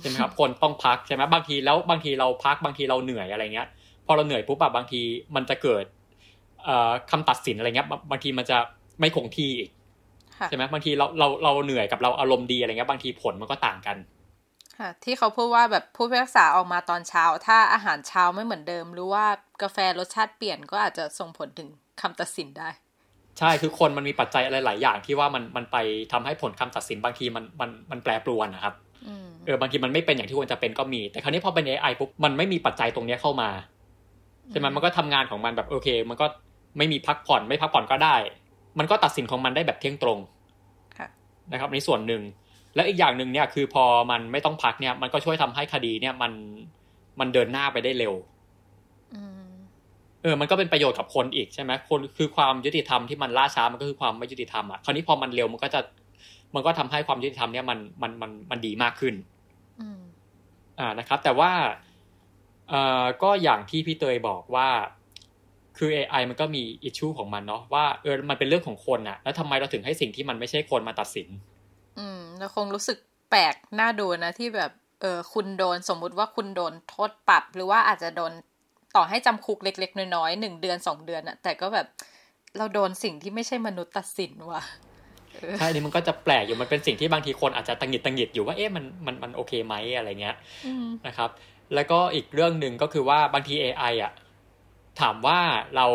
[0.00, 3.68] ใช่ไหมครับคนต้องพักใช่ไหมบางทีแล้วบางทีเราพักบางทีเราเหนื่อยอะไรเงี้ย
[4.06, 5.00] พอเราเหนื่อยปุ๊บแบบบางที
[5.34, 5.84] มันจะเกิด
[7.10, 8.58] คำตัดสินอะไรเงี้ยบางทีมันจะ
[9.00, 9.70] ไม่คงที่อีก
[10.48, 13.96] ใช่ไหมบางทีเราเราเราเหนื่อยกับเราอารมณ์ดีอะไรเงี้ยบางทีผลมันก็ต่างกัน
[14.78, 19.24] ค่ะที่เขาพูดว่าแบบผู้พิพากษาออกมาตอนเช้า ถ้าอาหารเช้าไม่เหมือนเดิม หรือว่า
[19.62, 21.68] กาแฟรสชาติเปลี่ยนก็อาจจะส่งผลถึง
[22.00, 22.68] คำตัดสินได้
[23.38, 25.76] ใช่คือคนมันมีปัจจัยอะไรหลายอย่างที่ว่ามันมันไป
[26.12, 28.74] ทำให้ผลคำตัดสินบางทีมันมันมันแปรปรวนนะครับ
[29.46, 33.50] เออบางทีมันไม่เป็นอย่างที่ควรจะเป็นก็มี แต่คราวนี้พอเป็น AI ปุ๊บมันไม่มีปัจจัยตรงนี้เข้ามา
[34.50, 36.26] ใช่ไหมมันก็ทำงานของมันแบบโอเค มันก็
[36.78, 38.16] ไม่มีพักผ่อนไม่พักผ่อนก็ได้
[38.78, 40.18] มันก็ตัดสินของมันได้แบบเที่ยงตรง
[41.52, 42.22] นะครับในส่วนหนึ่ง
[42.74, 46.32] และอีกอย่างหนึ่งเนี่ยคือพอมันไม่ต้องพักเนี่ย มันก็ช่วยทำให้คดีเนี่ยมัน
[47.20, 48.14] มันเดินหน้าไปได้เร็ว
[50.22, 55.80] เออ มันก็เป็นประโยชน์กับคนอีกใช่ไหมคนคือความยุติธรรมที่มันล่าช้ามันก็คือความไม่ยุติธรรมอะคราวนี้พอมันเร็วมันก็จะ
[56.54, 59.14] มันก็ทำให้ความยุติธรรมเนี่ยมันมันมันมันดีมากขึ้น
[60.80, 61.52] อ่านะครับ แต่ว่า
[62.68, 64.68] เอ่อก็อย่างที่พี่เตยบอกว่า
[65.82, 71.28] คือ AI มันก็มีอิชชูของมันเนาะว่าเออมันเป็นเรื่องของคนอะแล้วทำไมเราถึงให้สิ่งที่มันไม่ใช่คนมาตัดสิน
[71.98, 72.98] อืมแล้วคงรู้สึก
[73.30, 78.32] แปลกน่าดูนะที่แบบเออคุณโดนสมมุติว่าคุณโดนโทษปรับ หรือว่าอาจจะโดน
[78.96, 81.86] ต่อให้จำคุกเล็ก ๆ น้อยๆหนึ่งเดือนสองเดือนอะแต่ก็แบบ
[82.56, 84.62] เราโดนสิ่งที่ไม่ใช่มนุษย์ตัดสินว่ะ
[85.58, 90.36] ใช่นี่มันก็จะแปลกอยู่มันเป็นสิ่งที่บางทีคนอาจจะตังหิดตังหิดอยู่ว่าเอ๊ะมันมันมันโอเคไหมอะไรเงี้ย
[91.06, 91.30] นะครับ
[91.74, 94.12] แล้วก็อีกเรื่องหนึ่งก็คือว่าบางที AI อะ
[95.00, 95.38] ถามว่า
[95.76, 95.86] เรา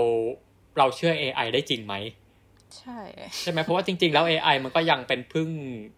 [0.77, 1.95] เราเชื่อ AI ได้จริงไหม
[2.77, 2.99] ใช่
[3.41, 5.49] ใช่ไหมเพราะว่าจริง ๆ แล้ว AI มันก็ยังเป็นพึ่ง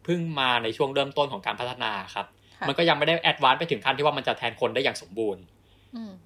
[0.07, 2.25] พึ่งมาในช่วงเริ่มต้นของการพัฒนาครับ
[2.67, 5.43] มันก็ยังไม่ได้แอดวานซ์ไปถึงขั้นที่ว่ามันจะแทนคนได้อย่างสมบูรณ์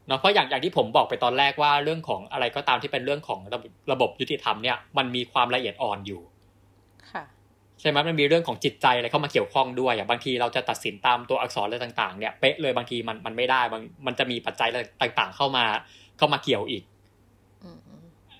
[0.08, 3.60] เนาะเพราะอย่างอย่างที่ผมบอกไปตอนแรกว่าเรื่องของอะไรก็ตามที่เป็นเรื่องของระ
[3.92, 6.22] ระบบยุติธรรมเนี่ยมันมีความละเอียดอ่อนอยู่
[7.80, 15.66] ใช่ไหมมันมีเรื่องของจิตใจอะไรเข้ามาเกี่ยวข้องด้วยอย่างบางทีเราจะตัดสินตามตัวอักษรอะไรต่าง ๆเนี่ยเป๊ะเลยบางทีมันมันไม่ได้บางมันจะมีปัจจัยอะไรต่าง ๆ เข้ามา
[16.22, 16.84] เข้ามาเกี่ยวอีก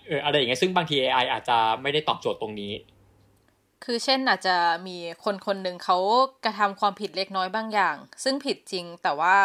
[0.08, 2.72] เอออะไรอย่างเงี้ยซึ่งบางที AI อาจจะไม่ได้ตอบโจทย์ตรงนี้
[3.84, 5.98] คือเช่นอาจจะมีคนคนหนึ่งเขา
[6.44, 9.38] กระทำความผิดเล็กน้อยบางอย่าง ซึ่งผิดจริงแต่ว่า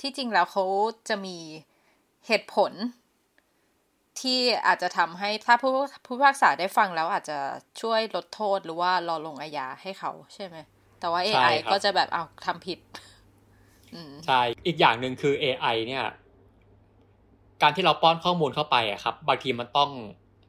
[0.00, 0.64] ที่จริงแล้วเขา
[1.08, 1.36] จะมี
[2.26, 2.72] เหตุผล
[4.20, 5.72] ที่อาจจะทำให้ถ้าผู้
[6.04, 7.38] ผู้พิพากษาได้ฟังแล้วอาจจะ
[7.80, 10.56] ช่วยลดโทษหรือว่ารอลงอาญาให้เขาใช่ไหม
[11.00, 12.78] แต่ว่า AI ก็จะแบบเอาทำผิด
[14.26, 16.04] ใช่ อีกอย่างหนึ่งคือ AI เนี่ย
[17.62, 19.90] การที่เราป้อนข้อมูลเข้าไปอะครับ บางทีมันต้อง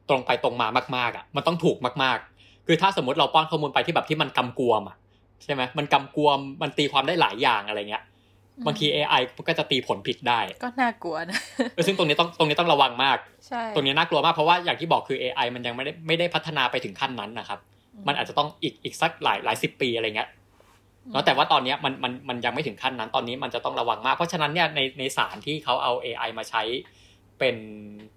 [0.08, 4.96] ตรงไปตรงมามากๆอะมันต้องถูกมากๆ คือถ้าสมมติเราป้อนข้อมูลไปที่แบบที่มันกำกวมอะ
[5.44, 8.04] ใช่ไหมมันกำกวมมันตีความได้หลายอย่างอะไรเงี้ย
[8.66, 11.38] บางที AI ก็จะตีผลผิดได้ ก็น่ากลัวนะ
[11.86, 17.58] ซึ่งตรงนี้ต้องตรงนี้ต้องระวังมาก ใช่ ตรงนี้น่ากลัวมากเพราะว่าอย่างที่บอกคือ AI มันยังไม่ได้ไม่ได้พัฒนาไปถึงขั้นนั้นนะครับ
[18.06, 20.28] มันอาจจะต้องอีกอีกสักหลายหลายสิบปีอะไรเงี้ย
[21.12, 26.62] เนาะแต่ว่าตอนนี้มันมันมันยังไม่ถึงขั้นนั้นตอนนี้มันจะต้องระวังมาก เพราะฉะนั้นเนี่ยในในสารที่เขาเอา AI มาใช้
[27.42, 27.56] เป็น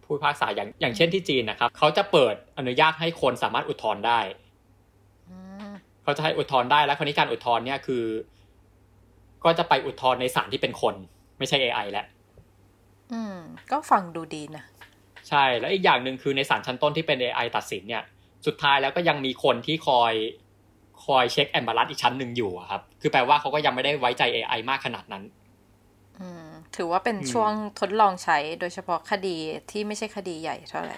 [0.04, 4.20] ผู้พิพากษาอย่างอย่างเช่นที่จีนนะครับเขาจะเปิดอนุญาตให้คนสามารถอุทธรณ์ได้
[6.04, 8.04] เขาจะให้อุทธรณ์ได้แล้วคราวนี้การอุทธรณ์เนี่ยคือ
[9.44, 10.96] ก็จะไปอุทธรณ์ในศาลที่เป็นคน
[11.38, 12.06] ไม่ใช่ AI แล้ว
[13.14, 13.38] อืม
[13.72, 14.64] ก็ฟังดูดีนะ
[15.30, 18.04] ใช่แล้วอีกอย่างหนึ่งคือในศาลชั้นต้นที่เป็น AI ตัดสินเนี่ย
[18.46, 20.14] สุดท้ายแล้วก็ยังมีคนที่คอย
[21.06, 25.24] คอยเช็คแอนบาลัสอีกชั้นหนึ่งอยู่ครับ คือแปลว่าเขาก็ยังไม่ได้ไว้ใจ AI มากขนาดนั้น
[26.76, 29.38] ถือว่าเป็นช่วงทดลองใช้โดยเฉพาะคดี
[29.72, 30.98] ที่ไม่ใช่คดีใหญ่เท่าไหร่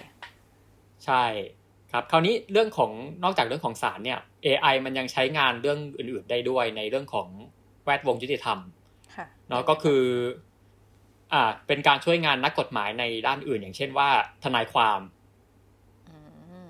[1.04, 1.24] ใช่
[1.92, 2.90] ครับคราวนี้เรื่องของ
[3.24, 7.28] นอกจากเรื่องของศาลเนี่ย AI มันยังใช้งานเรื่องอื่นๆได้ด้วยในเรื่องของ
[7.84, 8.58] แวดวงยุติธรรม
[9.48, 10.02] เนาะก็คือ
[11.32, 14.08] อ่าเป็นการช่วยงานนักกฎหมายในด้านอื่น อย่างเช่นว่า
[14.44, 15.00] ทนายความ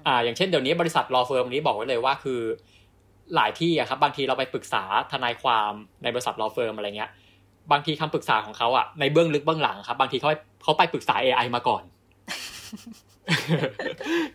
[0.07, 2.41] อ่าอย่างเช่นเดี๋ยวนี้บริษัท law firm นี้บอกไว้เลยว่าคือ
[3.35, 7.11] หลายที่อะครับบางทีเราไปปรึกษาทนายความในบริษัท law firm อะไรเงี้ย
[7.73, 10.31] บางทีคำปรึกษาของเขาอะในเบื้องลึกเบื้องหลังครับ บางทีเขา
[10.63, 11.83] เขาไปปรึกษา AI มาก่อน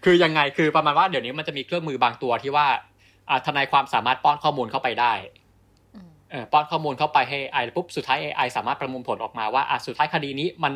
[0.04, 2.68] คือยังไงคือประมาณว่าเดี๋ยวนี้มันจะมีเครื่องมือบางตัวที่ว่า
[3.46, 5.14] ทนายความสามารถป้อนข้อมูลเข้าไปได้
[6.52, 10.74] ป้อนข้อมูลเข้าไปให้ AI ปุ๊บสุดท้าย AI สามารถประมวลผลออกมาว่าสุดท้ายคดีนี้มัน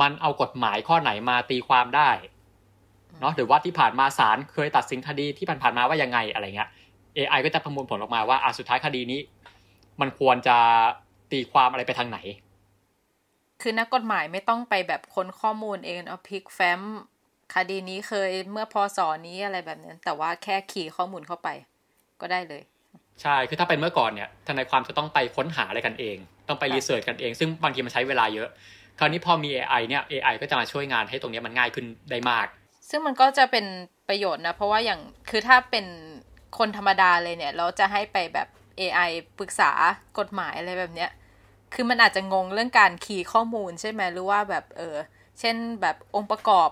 [0.00, 2.10] มันเอากฎหมายข้อไหนมาตีความได้
[3.20, 6.68] เนาะหรือว่าที่ผ่านมาศาลเคยตัดสินคดีที่ผ่านๆมาว่ายังไงอะไรเงี้ย
[7.16, 9.20] AI ก็จะประมวลผลออกมาว่าอะสุดท้ายคดีนี้
[10.00, 10.56] มันควรจะ
[11.32, 12.18] ตีความอะไรไปทางไหน
[13.62, 16.80] คือนักกฎหมายไม่ต้องไปแบบค้นข้อมูลเองเอาพิกแฟ้ม
[17.54, 21.48] คดีนี้เคยเมื่อพศนี้อะไรแบบนั้น แต่ว่าแค่ขี่ข้อมูลเข้าไป
[22.20, 22.62] ก็ได้เลย
[23.22, 26.16] ใช่คือถ้าเป็นเมื่อก่อนเนี่ยทนายความจะต้องไปค้นหาอะไรกันเอง
[26.48, 28.48] ต้องไปรีเสิร์ชกันเอง ซึ่งบางทีมันใช้เวลาเยอะ
[28.98, 32.46] คราวนี้พอมี AI เนี่ย AI ก็จะมาช่วยงานให้ตรงนี้มันง่ายขึ้นได้มาก
[32.88, 33.66] ซึ่งมันก็จะเป็น
[34.08, 35.86] ประโยชน์นะ เพราะว่าอย่างคือถ้าเป็น
[36.58, 38.48] คนธรรมดาเลยเนี่ย เราจะให้ไปแบบ
[38.80, 39.70] AI ปรึกษา
[40.18, 41.10] กฎหมายอะไรแบบเนี้ย
[41.74, 44.96] คือมันอาจจะงงเรื่องการคีย์ข้อมูลใช่ไหมหรือว่าแบบเออ
[45.40, 46.70] เช่นแบบองค์ประกอบ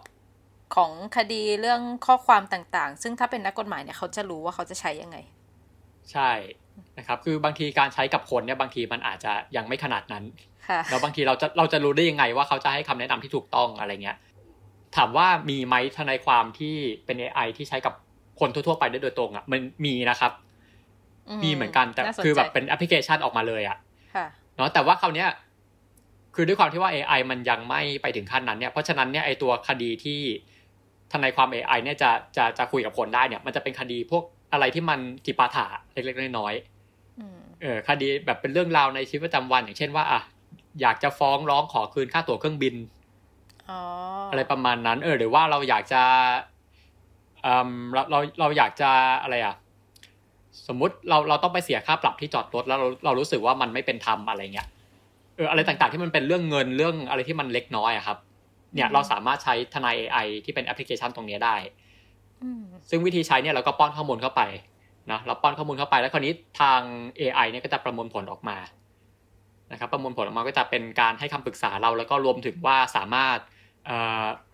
[0.76, 5.16] ของคดีเรื่องข้อความต่างๆ ซึ่งถ้าเป็นนักกฎหมายเนี่ยเขาจะรู้ว่าเขาจะใช้ยังไง
[6.12, 6.30] ใช่
[6.98, 10.24] นะครับ คือบางทีการใช้กับคนเนี่ยบางทีมันอาจจะยังไม่ขนาดนั้น
[10.90, 14.16] แล้วบางทีเราจะเราจะรู้ได้ยังไงว่าเขาจะให้คำแนะนำที่ถูกต้องอะไรเงี้ย
[14.96, 17.94] ถามว่ามีไหมทนายความที่เป็น AI ที่ใช้กับ
[18.40, 20.32] คนทั่วๆไปได้โดยตรงอะมันมีนะครับ
[21.44, 23.78] มีเหมือนกันแต่คือแบบเป็นแอปพลิเคชันออกมาเลยอะ
[24.56, 25.28] เนาะแต่ว่าคราวเนี้ย
[26.34, 30.20] คือด้วยความที่ว่า AI มันยังไม่ไปถึงขั้นนั้นเนี่ยเพราะฉะนั้นเนี่ยไอตัวคดีที่
[31.12, 40.20] ทนายความ AI เนี่ยจะจะจะคุยกับคนได้เนี่ย มันจะเป็นคดีพวกอะไรที่มันจิปาถะเล็กๆน้อยๆเออคดีแบบเป็นเรื่องราวในชีวิตประจำวัน อย่างเช่นว่าอะ
[40.80, 42.74] อยากจะฟ้องร้องขอคืนค่าตั๋วเครื่องบิน
[44.30, 46.02] อะไรประมาณนั้น เออ หรือว่าเราอยากจะ
[47.46, 48.90] อืมเราเราเราอยากจะ
[49.22, 49.54] อะไรอะ
[50.68, 54.68] สมมุติเราเราต้องไปเสียค่าปรับที่จอดรถแล้วเราเรารู้สึกว่ามันไม่เป็นธรรมอะไรเงี้ย
[55.36, 58.18] เอออะไรต่างๆที่มันเป็นเรื่องเงินเรื่องอะไรที่มันเล็กน้อยอะครับ
[58.74, 61.56] เนี่ยเราสามารถใช้ทนาย AI ที่เป็นแอปพลิเคชันตรงนี้ได้
[62.90, 64.42] ซึ่งวิธีใช้เนี่ยเราก็ป้อนข้อมูลเข้าไป
[65.10, 66.80] นะเราป้อนข้อมูลเข้าไปแล้วคราวนี้ทาง
[67.20, 68.58] AI เนี่ยก็จะประมวลผลออกมา
[69.72, 73.38] นะครับ ประมวลผลออกมาก็จะเป็นการให้คำปรึกษาเราแล้วก็รวมถึงว่าสามารถ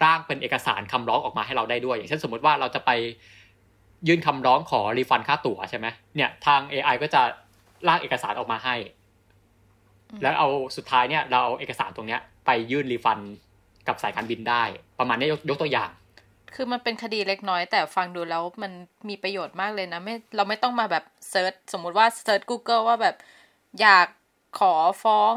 [0.04, 2.90] ร่างเป็นเอกสารคำร้องออกมาให้เราได้ด้วย อย่างเช่นสมมติว่าเราจะไป
[4.08, 5.86] ยื่นคำร้องขอ refund ค่าตั๋วใช่ไหม
[6.16, 7.22] เนี่ยทาง AI ก็จะ
[7.88, 8.74] ร่างเอกสารออกมาให้
[10.22, 13.18] แล้วเอาสุดท้ายเนี่ย เราเอาเอกสารตรงเนี้ย ไปยื่น refund
[13.88, 14.62] กับสายการบินได้
[14.98, 15.90] ประมาณนี้ยกยกตัวอย่าง
[16.54, 18.72] คือมันเป็นคดีเล็กน้อย แต่ฟังดูแล้วมัน
[19.08, 23.16] มีประโยชน์มากเลยนะไม่เราไม่ต้องมาแบบเซิร์ชสมมุติว่าเซิร์ช Google ว่าแบบ
[23.80, 24.06] อยาก
[24.58, 25.34] ขอฟ้อง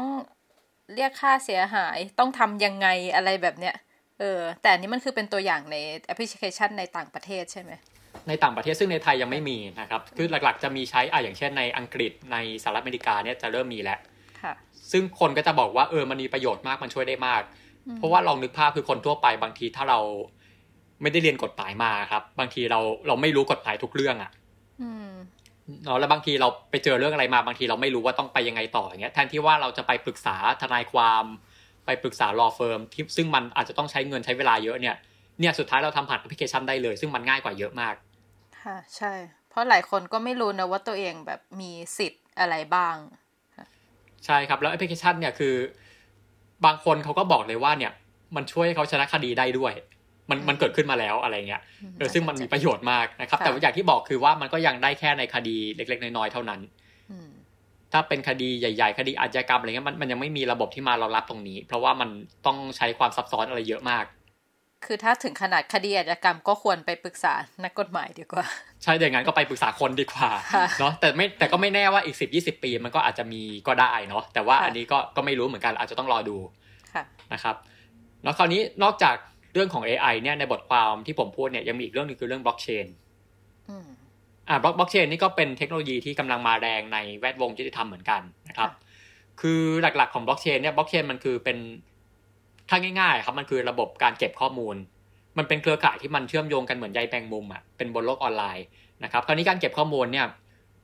[0.94, 3.74] เรียกค่าเสียหายต้องทำยังไงอะไรแบบเนี้ย
[4.20, 7.72] เออแต่อันนี้มันคือเป็นตัวอย่างในแอปพลิเคชันในต่างประเทศใช่ไหม
[8.28, 13.98] ในต่างประเทศซึ่งในไทยยังไม่มีนะครับ คือหลักๆจะมีใช้อะอย่างเช่นในอังกฤษในสหรัฐอเมริกาเนี่ยจะเริ่มมีแล้ว
[14.92, 17.42] ซึ่งคนก็จะบอกว่าเออมันมีประโยชน์มากมันช่วยได้มาก
[17.96, 20.00] เพราะว่าลองนึกภาพคือคนทั่วไปบางทีถ้าเรา
[21.02, 24.30] ไม่ได้เรียนกฎหมายมาครับ บางทีเราเราไม่รู้กฎหมายทุกเรื่องอะ
[25.84, 31.24] เนาะแล้วบางทีเราไปเจอเรื่องอะไรมาบางทีเราไม่รู้ว่าต้องไปยังไงต่ออย่างเงี้ยแทนที่ว่าเราจะไปปรึกษาทนายความ
[31.86, 34.96] ไปปรึกษา law firm ที่ซึ่งมันอาจจะต้องใช้เงินใช้เวลาเยอะเนี่ย
[35.40, 37.94] เนี่ยสุดท้ายเราทำผ่านแอปพลิเคชันได้เลย ซึ่งมันง่ายกว่าเยอะมาก
[38.64, 39.12] ค่ะ ใช่
[39.50, 42.96] เพราะหลายคนก็ไม่รู้นะว่าตัวเองแบบมีสิทธิ์อะไรบ้าง
[44.26, 45.54] ใช่ครับ แล้วแอปพลิเคชันเนี่ยคือ
[46.64, 47.92] บางคนเขาก็บอกเลยว่าเนี่ย
[48.36, 49.72] มันช่วยเขาชนะคดีได้ด้วย
[50.30, 51.62] มันมันเกิดขึ้นมาแล้วอะไรเงี้ย
[51.98, 56.60] เออซึ่งมันมีประโยชน์มากนะครับ แต่อย่างที่บอกคือว่ามันก็ยังได้แค่ในคดีเล็ก ๆ น้อยๆเท่านั้น
[57.92, 62.10] ถ้าเป็นคดีใหญ่ ๆ คดีอาชญากรรมอะไรเงี้ยมันมันยังไม่มีระบบที่มารองรับตรงนี้ เพราะว่ามัน
[62.46, 64.04] ต้องใช้ความซับซ้อนอะไรเยอะมาก
[64.86, 68.46] คือถ้าถึงขนาดคดีอาชญากรรมก็ควรไปปรึกษานักกฎหมายดีกว่า
[68.82, 70.30] ใช่เดี๋ยวงั้นก็ไปปรึกษาคนดีกว่า
[70.80, 76.36] เนาะแต่ไม่แต่ก็ไม่แน่ว่าอีกสิบยี่สิบปีมันก็อาจจะมีก็ได้เนาะแต่ว่าอันนี้ก็ก็ไม่รู้เหมือนกันอาจจะต้องรอดู
[77.32, 77.56] นะครับ
[78.22, 79.16] แล้วคราวนี้นอกจาก
[79.54, 82.86] เรื่องของ AI เนี่ยในบทความที่ผมพูดเนี่ยยังมีอีกเรื่องนึงคือเรื่องบล็อกเชน
[84.48, 88.70] อ่าบล็อกบล็อกเชนนี่ก็เป็นเทคโนโลยีที่กำลังมาแรงในแวดวงยุติธรรมเหมือนกันนะครับ
[89.40, 91.58] คือหลักๆของบล็อกเชนเนี่ยบล็อกเชนมันคือเป็น
[92.68, 94.76] ถ้าง่ายๆครับมันคือระบบการเก็บข้อมูล
[95.38, 98.64] มันเป็นเครือข่ายที่มันเชื่อมโยงกันเหมือนใยแมงมุมอะเป็นบนโลกออนไลน์
[99.04, 100.26] นะครับคราวนี้การเก็บข้อมูลเนี่ย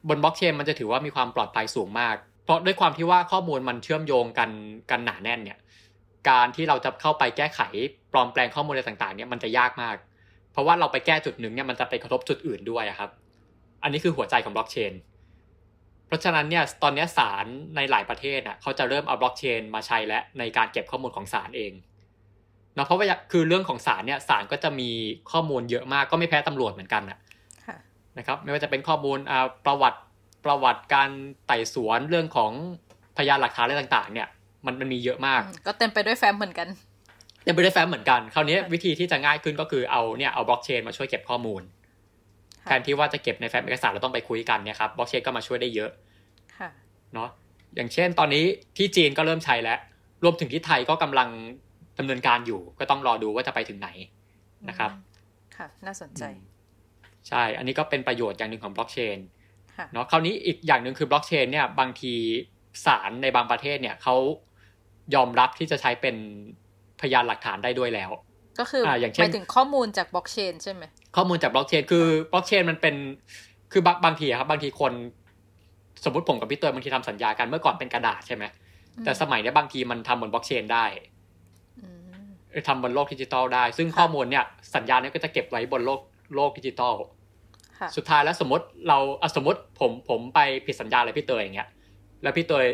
[0.09, 4.51] บนบล็อกเชนมันจะถือว่ามีความปลอดภัยสูงมาก เพราะด้วยความที่ว่าข้อมูลมันเชื่อมโยงกัน
[4.91, 5.59] กันหนาแน่นเนี่ย
[6.29, 7.61] การที่เราจะเข้าไปแก้ไข
[8.13, 9.97] ปลอมแปลงข้อมูลอะไรต่างๆเนี่ยมันจะยากมาก
[10.53, 13.11] เพราะว่าเราไปแก้จุดหนึ่งเนี่ยมันจะไปกระทบจุดอื่นด้วยครับ
[13.83, 14.93] อันนี้คือหัวใจของบล็อกเชน
[16.11, 17.47] เพราะฉะนั้นเนี่ยตอนนี้ศาล
[17.77, 21.73] ในหลายประเทศอะเขาจะเริ่มเอาบล็อกเชนมาใช้และในการเก็บข้อมูลของศาลเอง
[22.75, 24.91] เนาะเพราะว่าคือเรื่องของศาลเนี่ยศาลก็จะมี
[25.33, 27.19] ข้อมูลเยอะมากก็ไม่แพ้ตำรวจเหมือนกันนะ
[28.19, 30.01] นะครับไม่ว่าจะเป็นข้อมูลอ่าประวัติ
[30.45, 31.11] ประวัติการ
[31.47, 32.53] ไต่สวนเรื่องของ
[33.17, 34.29] พยานหลักฐานอะไรต่างๆ เนี่ย
[34.67, 36.69] มันมันมีเยอะมาก ก็เต็มไปด้วยแฟ้มเหมือนกัน
[37.45, 41.63] เต็มไปด้วยแฟ้มเหมือนกัน คราวนี้วิธีที่จะง่ายขึ้นก็คือเอาเนี่ยเอาบล็อกเชนมาช่วยเก็บข้อมูล
[42.65, 45.91] แทนที่ว่าจะเก็บในแฟ้มเอกสารเราต้องไปคุยกันเนี่ยครับบล็อกเชนก็มาช่วยได้เยอะ
[47.15, 47.29] เนาะ
[47.77, 48.45] อย่างเช่น ตอนนี้
[48.77, 49.79] ที่จีนก็เริ่มใช้แล้ว
[50.25, 51.29] รวมถึงที่ไทยก็กำลัง
[51.99, 53.89] ดำเนินการอยู่ ก็ต้องรอดูว่าจะไปถึงไหน
[54.69, 54.91] นะครับ
[55.57, 56.23] ค่ะ น่าสนใจ
[57.29, 59.19] ใช่ อันนี้ก็เป็นประโยชน์อย่างหนึ่งของบล็อกเชน
[59.93, 62.15] เนาะคราวนี้อีกอย่างหนึ่งคือบล็อกเชนเนี่ยบางที
[62.87, 64.17] ศาลในบางประเทศเนี่ยเขา
[65.15, 66.17] ยอมรับที่จะใช้เป็น
[67.01, 68.11] พยานหลักฐานได้ด้วยแล้ว
[68.61, 70.83] ก็คืออย่างเช่นหมายถึงข้อมูลจากบล็อกเชนใช่ไหม
[71.17, 72.95] ข้อมูลจากบล็อกเชนคือบล็อกเชนมันเป็น
[73.73, 74.93] คือบางบางทีครับบางทีคน
[76.05, 78.45] สมมติผมกับพี่เตยบางทีทำสัญญากันเมื่อก่อนเป็นกระดาษใช่ไหม
[79.05, 80.85] แต่สมัยนี้บางทีมันทำบนบล็อกเชนได้
[82.69, 84.45] ทำบนโลกดิจิตอลได้ ซึ่งข้อมูลเนี่ย
[84.75, 86.01] สัญญาเนี่ยก็จะเก็บไว้บนโลก
[86.35, 86.95] โลกดิจิตอล
[87.97, 88.99] สุดท้ายแล้วสมมติเรา
[89.37, 91.69] สมมติผมผมไปผิดสัญญาอะไรพี่เตยอย่างเงี้ย
[92.23, 92.67] แล้วพี่เตย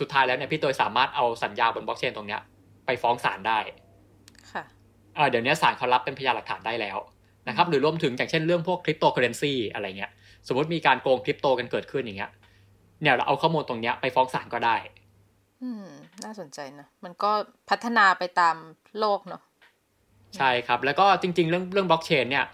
[0.00, 2.40] สุดท้ายแล้วเนี่ยพี่เตยสามารถเอาสัญญาบนบล็อกเชนตรงเนี้ย
[2.86, 3.89] ไปฟ้องศาลได้ค่ะ
[5.30, 6.98] เดี๋ยวนี้ศาลเขารับเป็นพยานหลักฐานได้แล้ว
[7.48, 10.10] นะครับหรือรวมถึงอย่างเช่นเรื่องพวกคริปโตเคอเรนซีอะไรเงี้ย
[10.46, 12.30] สมมติมีการโกงคริปโตกันเกิดขึ้นอย่างเงี้ย
[13.02, 14.76] เนี่ยเราเอาข้อมูลตรงเนี้ยไปฟ้องศาลก็ได้
[15.62, 15.86] อืม
[16.24, 17.30] น่าสนใจนะ มันก็
[17.70, 18.56] พัฒนาไปตาม
[18.98, 19.42] โลกเนาะ
[20.36, 22.44] ใช่ครับ แล้วก็จริง ๆ เรื่องเรื่องบล็อกเชนเนี่ย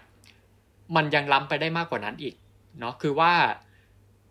[0.95, 2.35] มันยังล้ำไปได้มากกว่านั้นอีก
[2.79, 3.31] เนาะคือว่า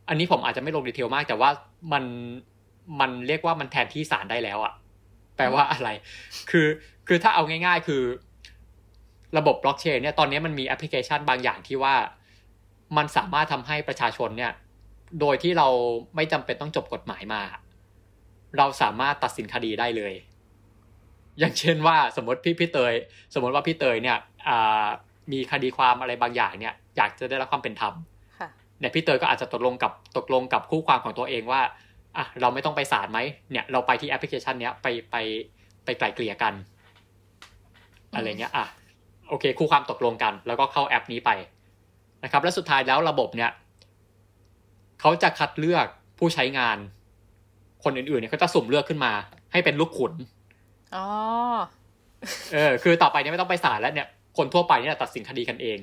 [0.09, 1.51] อันนี้ผมอาจจะไม่ลง detail มาก แต่ว่า
[1.93, 2.05] มัน
[3.01, 4.73] มันเรียกว่ามันแทนที่ศาลได้แล้วอะ
[5.37, 5.91] แปลว่าอะไร
[6.51, 6.67] คือ
[7.09, 8.03] คือถ้าเอาง่าย ๆ คือ
[9.39, 11.95] ระบบบล็อกเชนเนี่ยตอนนี้มันมีแอปพลิเคชันบางอย่างที่ว่า
[12.97, 14.53] มันสามารถทำให้ประชาชนเนี่ย
[15.21, 15.69] โดยที่เรา
[16.17, 17.43] ไม่จำเป็นต้องจบกฎหมายมา
[18.59, 20.15] เราสามารถตัดสินคดีได้เลย
[21.39, 22.95] อย่างเช่นว่าสมมติพี่พี่เตย
[23.35, 24.19] สมมติว่าพี่เตยเนี่ย
[25.33, 27.95] มีคดีความอะไรบางอย่างเนี่ย อยากจะได้รับความเป็นธรรม
[28.81, 31.63] เนี่ยพี่เตยก็อาจจะตกลงกับตกลงกับคู่ความของตัวเองว่า
[32.17, 33.19] อะเราไม่ต้องไปศาลไหม
[33.51, 35.17] เนี่ยเราไปที่แอปพลิเคชันเนี้ยไปไป
[35.85, 36.55] ไปไกลเกลี่ยกัน
[38.17, 38.67] อะไรเงี้ยอะ
[39.29, 41.31] โอเค คู่ความตกลงกัน แล้วก็เข้าแอปนี้ไป
[42.25, 43.51] นะครับ แล้วสุดท้ายแล้วระบบเนี่ย
[45.01, 45.87] เขาจะคัดเลือก
[46.19, 46.79] ผู้ใช้งาน
[47.85, 49.13] คนอื่นๆเนี่ยเขาจะสุ่มเลือกขึ้นมา
[49.53, 50.13] ให้เป็นลูกขุน
[50.95, 51.07] อ๋อ
[52.53, 55.79] เออคือต่อไปเนี่ยไม่ต้องไปศาลแล้วเนี่ยคนทั่วไปเนี่ยตัดสินคดีกันเอง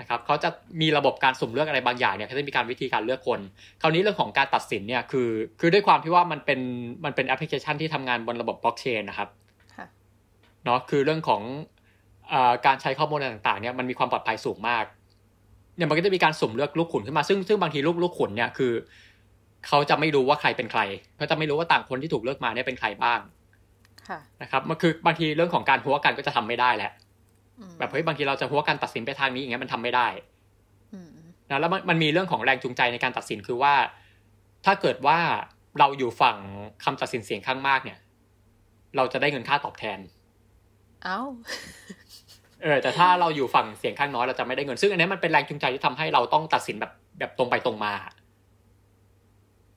[0.00, 0.48] นะครับเขาจะ
[0.80, 3.40] มีระบบการสุ่มเลือกอะไรบางอย่างเนี่ยเขาจะมีการวิธีการเลือกคน
[3.80, 5.28] คราวนี้เรื่องของการตัดสินเนี่ยคือ
[5.60, 6.60] คือด้วยความที่ว่ามันเป็น
[7.04, 9.28] มันเป็นแอปพลิเคชันที่ทำงานบนระบบบล็อกเชนนะครับ
[10.64, 11.42] เนาะคือเรื่องของ
[11.73, 11.73] อ
[12.66, 14.84] การใช้ข้อมูลต่างๆเนี่ยมันมีความปลอดภัยสูงมาก
[15.76, 18.72] เนี่ยมันก็จะมีการสุ่มเลือกลูกขุนขึ้นมาซึ่งซึ่งบางทีลูกลูกขุนเนี่ยคือ
[19.68, 20.80] เขาจะไม่รู้ว่าใครเป็นใคร
[21.16, 23.20] เขาจะไม่รู้ว่าต่างคนที่ถูกเลือกมาเนี่ยเป็นใครบ้าง
[24.42, 26.92] นะครับมันคือบางทีเรื่องของการหัวกันก็จะทำไม่ได้แหละ
[27.78, 30.08] แบบเฮ้ยบางทีเราจะหัวกันตัดสินไปทางนี้อย่างเงี้ยมันทำไม่ได้
[31.50, 33.74] นะแล้วมันมีเรื่องของแรงจูงใจในการตัดสินคือว่า
[34.64, 35.18] ถ้าเกิดว่า
[35.78, 36.36] เราอยู่ฝั่ง
[36.84, 37.98] คำตัดสินเสียงข้างมากเนี่ย
[38.96, 39.98] เราจะได้เงินค่าตอบแทน
[41.04, 41.20] เอ้า
[42.64, 47.92] เออแต่ถ้าเราอยู่ฝั่งเสียงข้างน้อยเราจะไม่ได้เงินซึ่งอันนี้มันเป็นแรงจูงใจที่ทำให้เราต้องตัดสินแบบแบบตรงไปตรงมา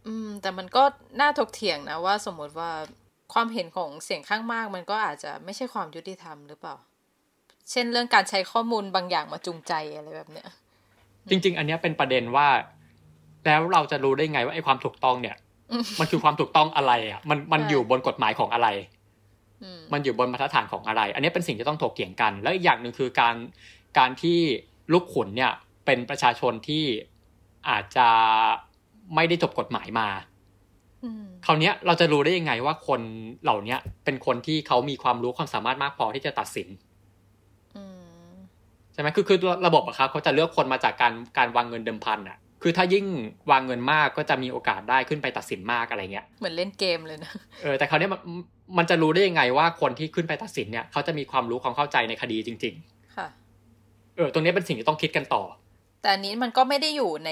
[0.07, 0.83] อืม แต่มันก็
[1.21, 2.69] น่าถกเถียงนะว่าสมมติว่า
[3.33, 6.75] ความเห็นของเสียงข้างมาก มันก็อาจจะไม่ใช่ความยุติธรรมหรือเปล่า
[7.71, 10.47] เช่นเรื่องการใช้ข้อมูลบางอย่างมาจูงใจอะไรแบบเนี้ย
[11.29, 12.47] จริง ๆ อันนี้เป็นประเด็นว่า
[13.45, 15.35] แล้วเราจะรู้ได้ไงว่าไอ้ความถูกต้องเนี่ย
[15.99, 18.67] มันคือความถูกต้องอะไรอะ มันมันอยู่บนกฎหมายของอะไร
[19.93, 23.35] มันอยู่บนมาตรฐานของอะไร อันนี้เป็นสิ่งที่ต้องถกเถียงกัน แล้วอีกอย่างหนึ่งคือการ
[23.97, 24.39] การที่
[24.91, 25.51] ลูกขุนเนี่ย
[25.85, 26.83] เป็นประชาชนที่
[27.69, 28.07] อาจจะ
[29.15, 30.07] ไม่ได้จบกฎหมายมา
[31.45, 33.01] คราวนี้เราจะรู้ได้ยังไงว่าคน
[33.43, 36.67] เหล่านี้เป็นคนที่เขามีความรู้ความสามารถมากพอที่จะตัดสิน
[38.93, 43.05] ใช่ไหมคือคือระบบอะครับเขาจะเลือกคนมาจากการการวางเงินเดิมพันอะ คือถ้ายิ่ง
[43.51, 47.31] วางเงินมากก็จะมีโอกาสได้ขึ้นไปตัดสินมากอะไรเงี้ย เหมือนเล่นเกมเลยนะ
[47.63, 48.21] เออแต่คราวนี้มัน
[48.77, 53.27] มันจะรู้ได้ยังไงว่าคนที่ขึ้นไปตัดสินเนี่ยเขาจะมีความรู้ความเข้าใจในคดีจริง ๆ ค่ะ
[54.15, 55.43] เออตรงนี้เป็นสิ่งที่ต้องคิดกันต่อ
[56.01, 57.31] แต่อันนี้มันก็ไม่ได้อยู่ใน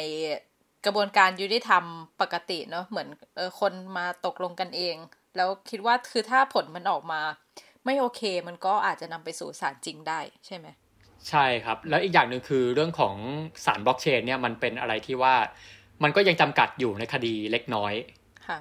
[0.86, 1.84] กระบวนการยุติธรรม
[2.22, 4.96] ปกติเนาะเหมือนเออคนมาตกลงกันเอง
[5.36, 7.22] แล้วคิดว่าคือถ้าผลมันออกมา
[7.86, 10.68] ไม่โอเค มันก็อาจจะนำไปสู่ศาลจริงได้ใช่ไหม
[11.30, 13.16] ใช่ครับ แล้วอีกอย่างหนึ่งคือเรื่องของ
[13.66, 15.34] ศาลบล็อกเชนเนี่ยมันเป็นอะไรที่ว่า
[16.04, 17.94] มันก็ยังจำกัดอยู่ในคดีเล็กน้อย
[18.48, 18.58] ค่ะ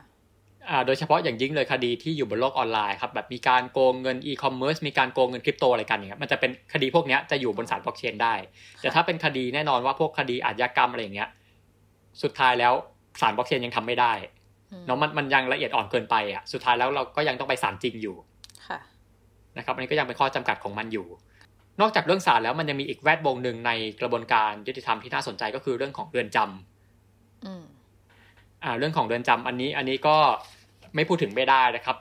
[0.70, 8.34] อ่าโดยเฉพาะอย่างยิ่งเลยคดีที่อยู่บนโลกออนไลน์ครับแบบมีการโกงเงินอีคอมเมิร์ซมีการโกงเงินคริปโตอะไรกันอย่างเงี้ยมันจะเป็นคดีพวกนี้จะอยู่บนศาลบล็อกเชนได้
[8.80, 11.28] แต่ถ้าเป็นคดีแน่นอนว่าพวกคดีอาชญากรรมอะไรอย่างเงี้ย
[12.22, 12.72] สุดท้ายแล้ว
[13.20, 14.12] ศาลบล็อกเชนยังทำไม่ได้
[14.86, 18.16] เนาะมันมันยังละเอียดอ่อนเกินไปอะสุดท้ายแล้วเราก็ยังต้องไปสารจริงอยู่
[18.68, 18.78] ค่ะ
[19.56, 21.06] นะครับอันนี้ก็ยังเป็นข้อจำกัดของมันอยู่
[21.80, 23.70] นอกจากเรื่องศาลแล้วมันยังมีอีกแวดวงหนึ่งใน
[24.00, 27.44] กระบวนการยุติธรรมที่น่าสนใจก็คือเรื่องของเรือนจำ
[28.64, 30.16] อ่า เรื่องของเรือนจำอันนี้ อันนี้ก็
[30.94, 31.96] ไม่พูดถึงไม่ได้นะครับ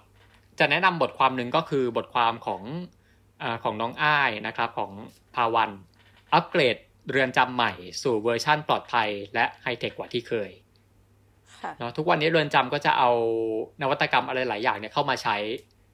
[0.60, 2.62] จะแนะนำบทความหนึ่งก็คือบทความของ
[3.42, 4.92] อของน้องอ้ายนะครับ ของ
[5.36, 5.70] ภาวัน
[6.34, 6.78] อัปเกรด
[7.12, 7.72] เรือนจำใหม่
[8.04, 10.52] สู่เวอร์ชั่นปลอดภัย และไฮเทคกว่าที่เคย
[11.80, 13.10] เนาะทุกวันนี้เรือนจำก็จะเอา
[13.82, 15.38] นวัตกรรมอะไรหลายอย่างเนี่ยเข้ามาใช้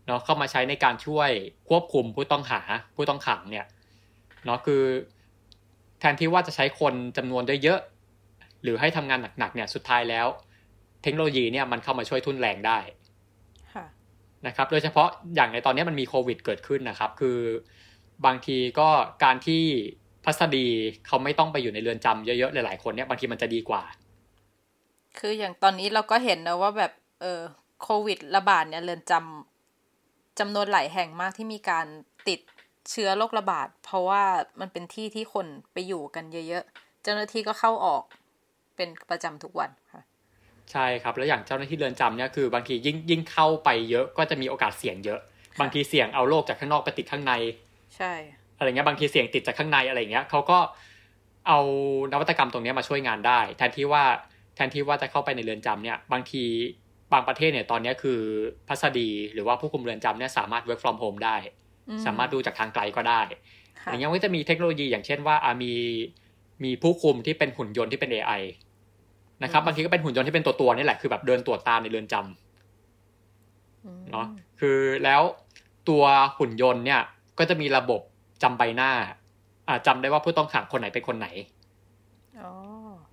[0.09, 1.29] เนาะเข้ามาใช้ในการช่วย
[1.69, 2.61] ควบคุมผู้ต้องหา
[2.95, 3.65] ผู้ต้องขังเนี่ย
[4.45, 4.83] เนาะคือ
[5.99, 7.79] แทนที่ว่าจะใช้คนจำนวนได้เยอะ
[8.63, 10.27] หรือให้ทำงานหนักๆเนี่ยสุดท้ายแล้ว
[11.03, 12.79] เทคโนโลยีเนี่ยมันเข้ามาช่วยทุนแรงได้
[14.47, 17.37] นะครับโดยเฉพาะอย่างในตอนนี้มันมีโควิดเกิดขึ้นนะครับ คือ
[18.25, 18.89] บางทีก็
[19.23, 19.63] การที่
[20.25, 20.67] พัสดี
[21.07, 23.83] เขาไม่ต้องไปอยู่ในเรือนจำเยอะๆหลายๆคนเนี่ยบางทีมันจะดีกว่า
[25.19, 26.91] คืออย่างตอนนี้เราก็เห็นนะว่าแบบ
[27.21, 27.41] เออ
[27.83, 29.58] โควิดระบาดเนี่ยเรือนจำ
[30.39, 31.85] จำนวนหลายแห่งมากที่มีการ
[32.27, 32.39] ติด
[32.89, 34.23] เชื้อโรคระบาด เพราะว่า
[34.59, 38.03] มันเป็นที่ที่คนไปอยู่กันเยอะๆ เจ้าหน้าที่ก็เข้าออก
[38.75, 40.01] เป็นประจำทุกวันค่ะ
[40.71, 45.19] ใช่ครับ แล้วอย่างเจ้าหน้าที่เรือนจำเนี่ยคือบางทียิ่งยิ่งเข้าไปเยอะก็จะมีโอกาสเสี่ยงเยอะ
[45.59, 47.33] บางทีเสี่ยงเอาโรคจากข้างนอกไปติดข้างใน
[47.97, 48.13] ใช่
[48.57, 50.59] อะไรเงี้ยบางทีเสี่ยงติดจากข้างในอะไรเงี้ยเขาก็
[51.47, 51.59] เอา
[52.11, 54.03] นวัตกรรมตรงนี้มาช่วยงานได้ แทนที่ว่า
[54.55, 56.43] แทนที่ว่าจะเข้าไปในเรือนจำเนี่ย บางที
[57.13, 58.19] บางประเทศเนี่ยตอนนี้คือ
[58.67, 61.37] พัสดีหรือว่าผู้คุมเรือนจำเนี่ยสามารถ work from home ได้
[62.05, 63.21] สามารถดูจากทางไกลก็ได้
[63.85, 65.73] อย่างเงี้ยก็จะมีเทคโนโลยีอย่างเช่นว่ามี
[66.63, 68.41] มีผู้คุมที่เป็นหุ่นยนต์ที่เป็น AI
[69.43, 74.25] นะครับบางทีก็เป็นหุ่นยนต์ที่เป็นตัวตัวนี่แหละคือแบบเดินตรวจตาในเรือนจำเนาะ
[74.59, 75.21] คือแล้ว
[75.89, 76.03] ตัว
[76.39, 77.01] หุ่นยนต์เนี่ย
[77.39, 78.01] ก็จะมีระบบ
[78.43, 78.91] จำใบหน้า
[79.67, 81.27] อ่าจำได้ว่าผู้ต้องขังคนไหนเป็นคนไหน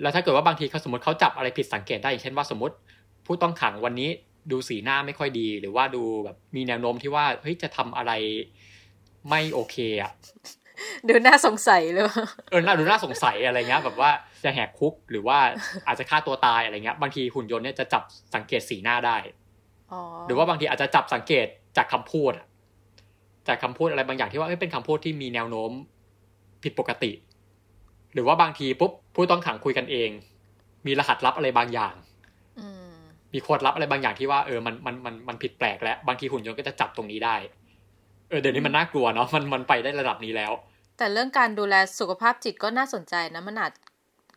[0.01, 2.75] แล้วถ้าเกิดว่าบางทีเขาสมมติเขาจับอะไรผิดสังเกตได้อย่างเช่นว่าสมมติ
[3.27, 4.11] ผู้ต้องขังวันนี้
[4.51, 8.13] ดูสีหน้าไม่ค่อยดี หรือว่าดูแบบมีแนวโน้มที่ว่าเฮ้ยจะทำอะไร
[9.29, 10.13] ไม่โอเคอะ
[11.09, 12.05] ดูน่าสงสัยเลย
[12.51, 14.11] เออน่าดูน่าสงสัยอะไรเงี้ย แบบว่า
[14.45, 15.39] จะแหกคุกหรือว่า
[15.87, 18.03] อาจจะฆ่าตัวตายอะไรเงี้ย บางทีหุ่นยนต์เนี่ยจะจับ
[18.35, 19.17] สังเกตสีหน้าได้
[20.27, 21.47] หรือว่าบางทีอาจจะจับสังเกต
[21.77, 22.33] จากคำพูด
[23.49, 25.71] จากคำพูดอะไรบางอย่างที่ว่าเป็นคำพูดที่มีแนวโน้ม
[26.63, 27.13] ผิดปกติ
[28.15, 30.11] หรือว่าบางทีปุ๊บผู้ต้องขังคุยกันเอง
[30.87, 31.95] มีรหัสลับอะไรบางอย่าง
[33.35, 37.37] มีโค้ดลับอะไรบางอย่างที่ว่าเออมันมันมันมันผิดแปลกแล้วบางทีหุ่นยนต์ก็จะจับตรงนี้ได้
[38.29, 40.53] เออเดี๋ยวนี้มันน่ากลัวเนาะมันมันไปได้ระดับนี้แล้ว
[40.99, 43.73] แต่เรื่องการดูแลสุขภาพจิตก็น่าสนใจนะมันอาจ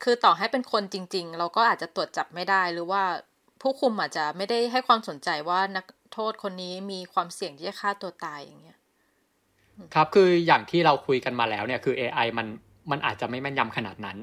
[0.04, 3.04] คือต่อให้เป็นคนจริง ๆ เราก็อาจจะตรวจจับไม่ได้หรือว่า
[3.62, 8.78] ผู้คุมอาจจะไม่ได้ให้ความสนใจว่านักโทษคนนี้มีความเสี่ยงที่จะฆ่าตัวตายอย่างเงี้ย
[9.94, 12.48] ครับคืออย่างที่เราคุยกันมาแล้วเนี่ยคือ AI มัน
[12.92, 14.18] มันอาจจะไม่แม่นยำขนาดนั้น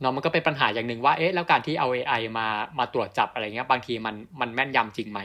[0.00, 2.46] เนาะมันก็เป็นปัญหาอย่างหนึ่งว่าเอ๊ะแล้วการที่เอา AI มา
[2.78, 5.20] มาตรวจจับอะไรเงี้ย บางทีมันมันแม่นยำจริงไหม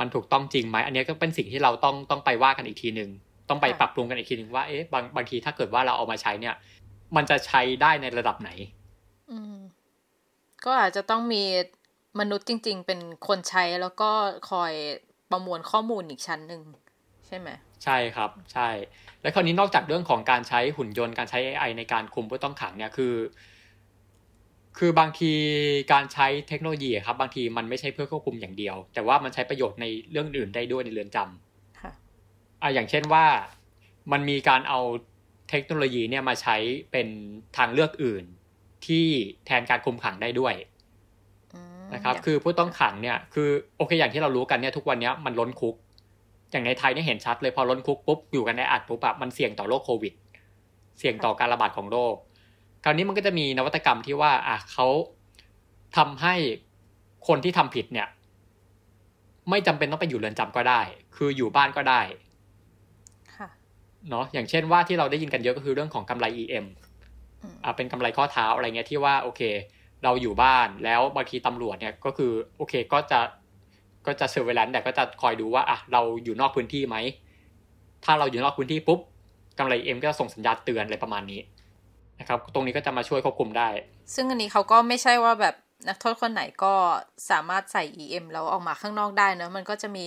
[0.00, 3.10] มันถูกต้องจริงไหมอันนี้ก็เป็นสิ่งที่เราต้องต้องไปว่ากันอีกทีหนึ่ง
[3.48, 6.54] ต้องไปปรับปรุงกันอีกทีหนึ่งว่าเอ๊ะบางบางทีถ้าเกิดว่าเราเอามาใช้เนี่ย
[7.16, 8.50] มันจะใช้ได้ในระดับไหน
[9.30, 9.56] อืม
[10.64, 11.42] ก็อาจจะต้องมี
[12.20, 14.10] มนุษย์จริง ๆ เป็นคนใช้แล้วก็
[14.50, 14.72] คอย
[15.30, 16.62] ประมวลข้อมูลอีกชั้นหนึ่ง
[17.26, 17.48] ใช่ไหม
[17.84, 18.68] ใช่ครับ ใช่
[19.26, 23.14] และคราวนี้นอกจากเรื่องของการใช้หุ่นยนต์การใช้ AI ในการคุมผู้ต้องขังเนี่ยคือ
[24.78, 25.32] คือบางที
[25.92, 31.92] การใช้เทคโนโลยีครับ บางทีมันไม่ใช่เพื่อควบคุมอย่างเดียว แต่ว่ามันใช้ประโยชน์ในเรื่องอื่นได้ด้วยในเรือนจำค่ะ
[32.62, 33.24] อ่าอย่างเช่นว่า
[34.12, 34.80] มันมีการเอา
[35.50, 36.56] เทคโนโลยีเนี่ยมาใช้
[36.92, 37.08] เป็น
[37.56, 38.24] ทางเลือกอื่น
[38.86, 39.06] ที่
[39.46, 40.54] แทนการคุมขังได้ด้วย
[41.94, 45.74] นะครับ คือผู้ต้องขังเนี่ยคือโอเคอย่างที่เรารู้กันเนี่ยทุกวันนี้มันล้นคุก
[46.56, 50.12] อย่างในไทยเนี่ยเห็นชัดเลยพอล้นคุกปุ๊บอยู่กันในอัดปุ๊บอะมันเสี่ยงต่อโรคโควิด
[50.98, 52.14] เสี่ยงต่อการระบาดของโรค
[52.84, 54.86] คราวนี้มันก็จะมีนวัตกรรมที่ว่าอะเขา
[55.96, 56.34] ทำให้
[57.28, 58.08] คนที่ทำผิดเนี่ย
[59.50, 60.80] ไม่จำเป็นต้องไปอยู่เรือนจำก็ได้
[61.16, 62.00] คืออยู่บ้านก็ได้
[64.10, 66.66] เนาะอย่างเช่นว่าที่เราได้ยินกันเยอะก็คือเรื่องของกำไร EM
[67.64, 69.42] อ่าเป็นกำไรข้อเท้าอะไรเงี้ยที่ว่าโอเค
[70.04, 73.20] เราอยู่บ้านแล้วบางทีตำรวจเนี่ยก็คือโอเคก็จะ
[74.06, 76.96] ก็จะเซอร์เวลนแต่ก็จะคอยดูว่าอะเราอยู่นอกพื้นที่ไหม
[78.04, 79.00] ถ้าเราอยู่นอกพื้นที่ปุ๊บ
[79.58, 81.40] กำไรเอ็มก็ส่งสัญญาณเตือนอะไรประมาณนี้
[82.20, 83.68] นะครับ ตรงนี้ก็จะมาช่วยควบคุมได้
[84.14, 85.54] ซึ่งอันนี้เขาก็ไม่ใช่ว่าแบบ
[85.88, 86.74] นักโทษคนไหนก็
[87.30, 90.06] สามารถใส่ EM แล้วออกมาข้างนอกได้นะมันก็จะมี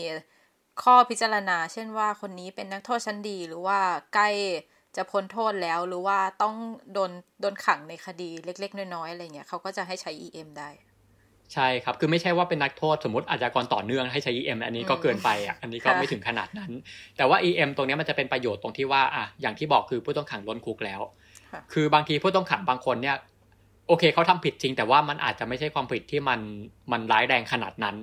[0.84, 3.80] ข้อพิจารณา เช่นว่าคนนี้เป็นนักโทษชั้นดีหรือว่า
[4.14, 4.30] ใกล้
[4.95, 6.56] จะพ้นโทษแล้วหรือว่าต้อง
[6.93, 10.70] โดนโดนขังในคดีเล็ก ๆ น้อยๆอะไรเงี้ยเขาก็จะให้ใช้ EM ได้
[11.54, 16.72] ใช่ครับ คือไม่ใช่ว่าเป็นนักโทษสมมติอาจจะกรต่อเนื่องให้ใช้ EM อันนี้ก็เกินไปอะ อันนี้ก็ไม่ถึงขนาดนั้น
[17.18, 21.02] แต่ว่า EM ตรงนี้มันจะเป็นประโยชน์ตรงที่ว่าอะอย่างที่บอกคือผู้ต้องขังล้นคุกแล้ว
[21.74, 23.18] คือบางทีผู้ต้องขังบางคนเนี่ย
[23.88, 26.39] โอเคเขาทำผิดจริง แต่ว่ามันอาจจะไม่ใช่ความผิดที่มัน
[26.91, 27.95] มันร้ายแรงขนาดนั้น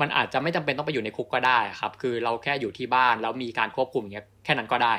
[0.00, 4.94] มันอาจจะไม่จำเป็นต้องไปอยู่ในคุกก็ได้ครับ คือเราแค่อยู่ที่บ้านแล้วมีการควบคุมอย่างเงี้ยแค่นั้นก็ได้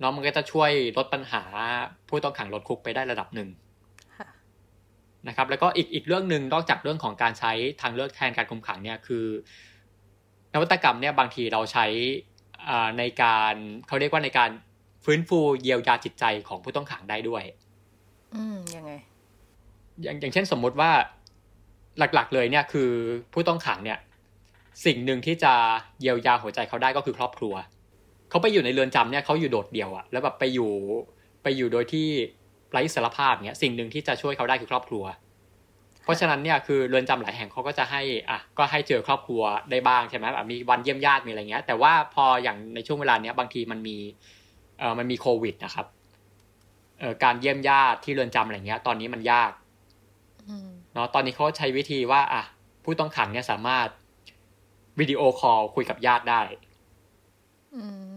[0.00, 1.42] เนาะมันก็จะช่วยลดปัญหา
[2.08, 3.48] ผู้ต้องขังลดคุกไปได้ระดับหนึ่ง
[5.28, 9.26] นะครับแล้วก็อีกอีกเรื่องหนึ่งนอกจากเรื่องของการใช้ทางเลือกแทนการคุมขังเนี่ยคือ
[10.54, 11.86] นวัตกรรมเนี่ยบางทีเราใช้
[12.98, 13.54] ในการ
[13.86, 14.50] เขาเรียกว่าในการ
[15.04, 17.42] ฟื้นฟูเยียวยาจิตใจของผู้ต้องขังได้ด้วย
[18.34, 18.92] อืมยังไง
[20.02, 20.90] อย่างอย่างเช่นสมมุติว่า
[21.98, 22.90] หลักๆเลยเนี่ยคือ
[23.32, 23.98] ผู้ต้องขังเนี่ย
[24.84, 25.52] สิ่งหนึ่งที่จะ
[26.00, 27.54] เยียวยาหัวใจเขาได้ก็คือครอบครัว
[28.30, 30.72] เขาไปอยู่ในเรือนจำเนี่ยเขาอยู่โดดเดี่ยวอะแล้วแบบไปอยู่
[31.42, 32.08] ไปอยู่โดยที่
[32.70, 35.04] ไร้อิสรภาพเนี่ยสิ่งหนึ่งที่จะช่วยเขาได้คือครอบครัว
[36.04, 43.96] เพราะฉะนั้นเนี่ยคือเรือนจำหลายแห่งเขาก็จะให้อะก็ให้เจอครอบครัวได้บ้างใช่ไหมแบบมีวันเยี่ยมญาติมีอะไรเงี้ย แต่ว่าพออย่างในช่วงเวลาเนี้ยบางทีมันมี
[44.78, 45.86] เอ่อมันมีโควิดนะครับ
[46.98, 49.52] เอ่อการเยี่ยมญาติที่เรือนจำอะไรเงี้ย ตอนนี้มันยาก
[50.94, 52.42] เนาะตอนนี้เขาใช้วิธีว่าอะ
[52.84, 53.88] ผู้ต้องขังเนี่ยสามารถ
[55.00, 56.40] วิดีโอคอลคุยกับญาติได้
[57.74, 58.14] อืม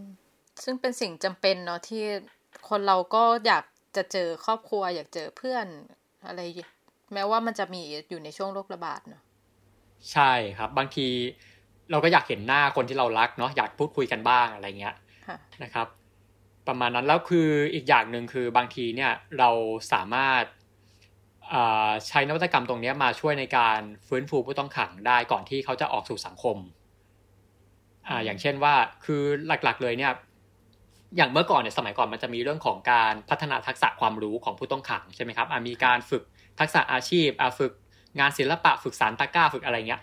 [0.64, 2.04] ซึ่งเป็นสิ่งจำเป็นเนาะที่
[2.70, 3.64] คนเราก็อยาก
[3.96, 5.66] จะเจอครอบครัว อยากเจอเพื่อน
[6.28, 6.42] อะไร
[7.14, 9.22] แม้ว่ามันจะมีอยู่ในช่วงโรคระบาดเนาะ
[10.12, 11.08] ใช่ครับ บางที
[11.92, 14.96] เราก็อยากเห็นหน้าคนที่เรารักเนาะอยากพูดคุยกันบ้างอะไรเงี้ย
[15.64, 15.88] นะครับ
[16.68, 19.50] ประมาณนั้นแล้วคืออีกอย่างหนึ่งคือบางทีเนี่ยเรา
[19.94, 20.44] สามารถ
[22.08, 26.58] ใช้นวัตกรรมตรงนี้มาช่วยในการฟื้นฟูผู้ต้องขังได้ก่อนที่เขาจะออกสู่สังคม
[28.08, 28.74] อ่าอย่างเช่นว่า
[29.06, 30.14] คือหลักๆเลยเนี่ย
[31.18, 36.24] อย่างเมื่อก่อนเนี่ยสมัยก่อนมันจะมีเรื่องของการพัฒนาทักษะความรู้ของผู้ต้องขังใช่ไหมครับมีการฝึก
[36.60, 37.72] ทักษะอาชีพฝึก
[38.20, 40.02] งานศิลปะฝึกสารตะก้าฝึกอะไรเงี้ย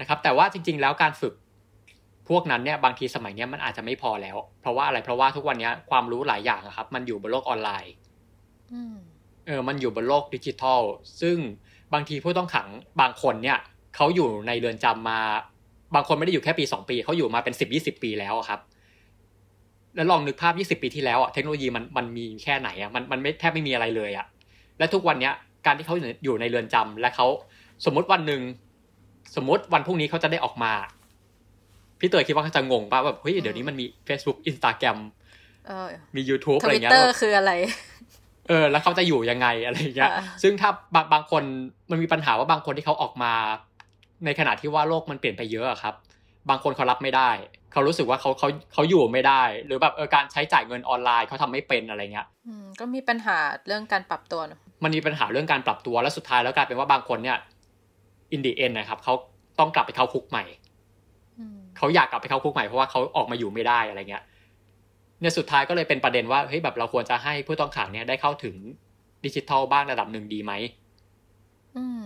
[0.00, 1.34] นะครับ แต่ว่าจริง ๆ แล้วการฝึก
[2.28, 7.92] พวกนั้นเนี่ยบางทีสมัยนี้มันอาจจะไม่พอแล้ว เพราะว่าอะไรเพราะว่าทุกวันนี้ความรู้หลายอย่างครับ มันอยู่บนโลกออนไลน์
[9.46, 10.80] เออมันอยู่บนโลกดิจิทัล
[11.20, 11.36] ซึ่ง
[11.94, 12.68] บางทีผู้ต้องขัง
[13.00, 13.58] บางคนเนี่ย
[13.96, 15.20] เขาอยู่ในเรือนจำมา
[15.94, 18.60] บางคนไม่ได้อยู่แค่ปีสองปีเขาอยู่มาเป็นสิบยี่สิบปีแล้วครับ
[19.96, 24.26] แล้วลองนึกภาพยี่สิบปีที่แล้วอะเทคโนโลยีมันมันมีแค่ไหนอะมันมันไม่แทบไม่มีอะไรเลยอะ
[24.78, 25.34] และทุกวันเนี้ย
[25.66, 27.26] การที่เขาอยู่ในเรือนจำและเขา
[27.84, 28.42] สมมติวันหนึ่ง
[29.36, 30.72] สมมติวันพรุ่งนี้เขาจะได้ออกมา
[32.00, 34.98] พี่เตยคิดว่าเขาจะงงป่ะแบบเฮ้ยเดี๋ยวนี้มันมี Facebook Instagram
[36.16, 37.52] มี YouTube อะไรเงี้ยทวิตเตอร์คืออะไร
[38.48, 41.42] เออ แล้วเขาจะอยู่ยังไงอะไรเงี้ย ซึ่งถ้าบางบางคน
[41.90, 43.32] มันมีปัญหาว่าบางคนที่เขาออกมา
[44.24, 45.94] ในขณะที่ว่าโลกมันเปลี่ยนไปเยอะครับ
[46.48, 47.30] บางคนเขารับไม่ได้
[47.74, 57.38] เขารู้สึกว่าเขาเขาเขาอยู่ไม่ได้ หรือแบบเออการใช้จ่ายเงินออนไลน์เขาทำไม่เป็นอะไรเงี้ยอืมก็มีปัญหาเรื่องการปรับตัวเนาะมันมีปัญหาเรื่องการปรับตัวแล้วสุดท้ายแล้วกลายเป็นว่าบางคนเนี่ย
[58.32, 59.14] อินดีเอ็นนะครับเขา
[59.58, 60.44] ต้องกลับไปเข้าคุกใหม่
[61.76, 64.24] เขาอยากกลับไปเข้าคุกใหม่เพราะว่าเขาออกมาอยู่ไม่ได้อะไรเงี้ย
[65.20, 68.56] เนี่ยสุดท้ายก็เลยเป็นประเด็นว่าเฮ้ยแบบเราควรจะให้ผู้ต้องขังเนี่ยได้เข้าถึง
[69.24, 70.52] ดิจิทัลบ้างระดับหนึ่งดีไหม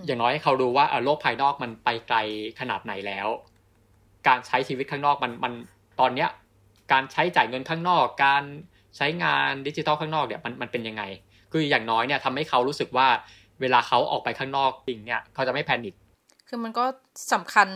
[0.06, 2.18] อย่างน้อยให้เขารู้ว่าโลกภายนอกมันไปไกล
[2.60, 3.28] ขนาดไหนแล้ว
[4.26, 5.52] การใช้ชีวิตข้างนอกมันมัน
[6.00, 6.28] ตอนเนี้ย
[6.92, 8.42] การใช้จ่ายเงินข้างนอก การ
[8.96, 11.02] ใช้งานดิจิทัลข้างนอกเนี่ยมันมันเป็นยังไง
[11.52, 13.08] คืออย่างน้อยเนี่ยทำให้เขารู้สึกว่า
[13.60, 15.94] เวลาเขาออกไปข้างนอกจริงเนี่ยเขาจะไม่แพนิค
[16.48, 16.84] คือมันก็
[17.32, 17.68] สำคัญ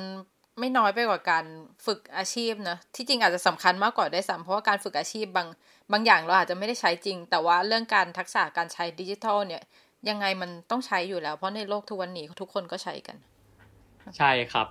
[0.61, 1.45] ไม่น้อยไปกว่าการ
[1.87, 5.49] ฝึกอาชีพนะที่จริงอาจจะสำคัญมากกว่าได้ซ้ำเพราะว่าการฝึกอาชีพบาง
[5.93, 9.63] บางอย่างเราอาจจะไม่ได้ใช้จริง แต่ว่าเรื่องการทักษะการใช้ดิจิทัลเนี่ย
[10.09, 13.17] ยังไงมันต้องใช้อยู่แล้ว เพราะในโลกทุกวันนี้ทุกคนก็ใช้กัน
[14.19, 14.67] ใช่ครับ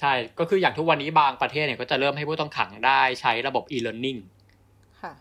[0.00, 4.20] ใช่ ก็คืออย่างทุกวันนี้บางประเทศเนี่ยก็จะเริ่มให้ผู้ต้องขังได้ใช้ระบบ e-learning
[5.00, 5.12] ค่ะ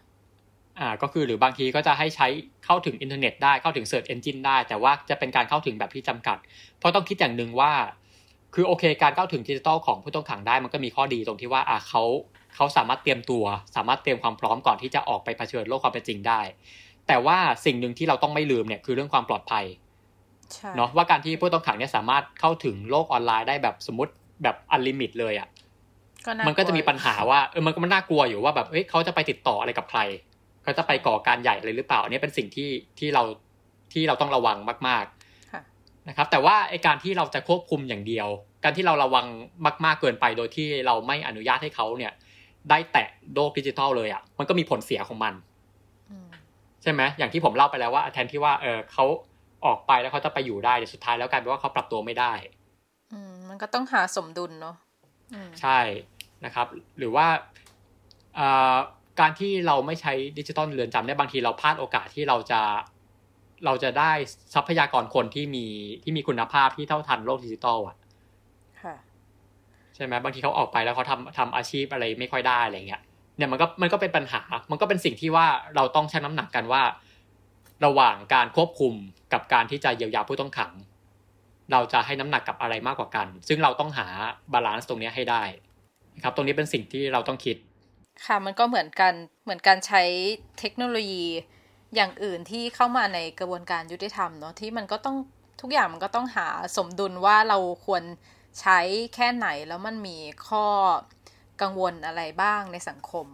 [0.80, 2.28] อ่า ก็คือหรือบางทีก็จะให้ใช้
[2.66, 6.38] เข้าถึงอินเทอร์เน็ตได้เข้าถึง Search Engine ได้ แต่ว่าจะเป็นการเข้าถึงแบบที่จำกัด
[6.80, 7.72] เพราะต้องคิดอย่างหนึ่งว่า
[8.56, 12.04] คือโอเค การเข้าถึงดิจิทัลของผู้ต้องขังได้มันก็มีข้อดีตรงที่ว่าอะเขา
[12.56, 16.42] เขาสามารถเตรียมตัว สามารถเตรียมความพร้อมก่อนที่จะออกไปเผชิญโลกความเป็นจริงได้
[17.08, 19.66] แต่ว่าสิ่งหนึ่งที่เราต้องไม่ลืมเนี่ยคือเรื่องความปลอดภัย
[20.76, 24.12] เนาะว่าการที่ผู้ต้องขังเนี่ยสามารถเข้าถึงโลกออนไลน์ได้แบบสมมติ
[24.44, 25.48] แบบ unlimit เลยอะ
[26.48, 30.00] มันก็จะมีปัญหาว่าเออมันก็มันน่ากลัวอยู่ว่าแบบเฮ้ยเขาจะไปติดต่ออะไรกับใคร
[30.64, 32.70] เขาจะไปก่อการใหญ่อะไรหรือเปล่าอันนี้เป็นสิ่งที่
[33.00, 33.24] ที่เรา
[33.94, 34.58] ที่เราต้องระวัง
[34.88, 38.28] มากๆนะครับ แต่ว่าไอการที่เราจะควบคุมอย่างเดียว
[38.64, 39.26] การที่เราระวัง
[39.86, 42.14] มาก ๆเกินไปโดยที่เราไม่อนุญาตให้เขาเนี่ย
[42.70, 45.34] ได้แตะโลกดิจิทัลเลยอะ่ะ มันก็มีผลเสียของมัน
[46.84, 49.06] ใช่ไหมอย่างที่ผมเล่าไปแล้วว่าแทนที่ว่าเออเขา
[49.66, 52.57] ออกไปแล้วเขาจะไปอยู่ได้แต่สุดท้ายแล้วกลายเป็นว่าเขาปรับตัวไม่ได้อื
[53.48, 54.76] มมันก็ต้องหาสมดุลเนาะ
[55.62, 55.80] ใช่
[56.46, 56.68] นะครับ
[56.98, 57.28] หรือว่า
[59.20, 62.62] การที่เราไม่ใช้ดิจิตอลเรือนจำเนี่ยบางทีเราพลาดโอกาสที่เราจะ
[63.66, 64.12] เราจะได้
[64.54, 65.66] ทรัพยากรคนที่มี
[66.04, 67.98] ที่มีคุณภาพที่เท่าทันโลกดิจิตอลอะ
[69.96, 73.02] ใช่ไหมบางทีเขาออกไปแล้วเขาทำทำอาชีพอะไรไม่ค่อยได้อะไรเงี้ย
[73.38, 74.42] เนี่ยมันก็มันก็เป็นปัญหา
[74.72, 76.84] มันก็เป็นสิ่งที่ว่าเราต้องชั่งน้ำหนักกันว่า
[77.86, 78.94] ระหว่างการควบคุม
[79.34, 80.72] กับการที่จะเยียวยาผู้ต้องขัง
[81.72, 84.08] เราจะให้น้ำหนักกับอะไรมากกว่ากัน ซึ่งเราต้องหา
[84.54, 85.44] balance ตรงนี้ให้ได้
[86.16, 87.58] นะครับ ตรงนี้เป็นสิ่งที่เราต้องคิด
[88.26, 89.14] ค่ะมันก็เหมือนกัน
[89.44, 90.04] เหมือนการใช้
[90.60, 91.26] เทคโนโลยี
[91.96, 95.18] อย่างอื่นที่เข้ามาในกระบวนการยุติธรรมเนาะที่มันก็ต้อง
[95.62, 96.48] ทุกอย่างมันก็ต้องหา
[96.78, 98.04] สมดุลว่าเราควร
[98.62, 98.80] ใช้
[99.16, 100.66] แค่ไหนแล้วมันมีข้อ
[101.62, 103.26] กังวลอะไรบ้างในสังคม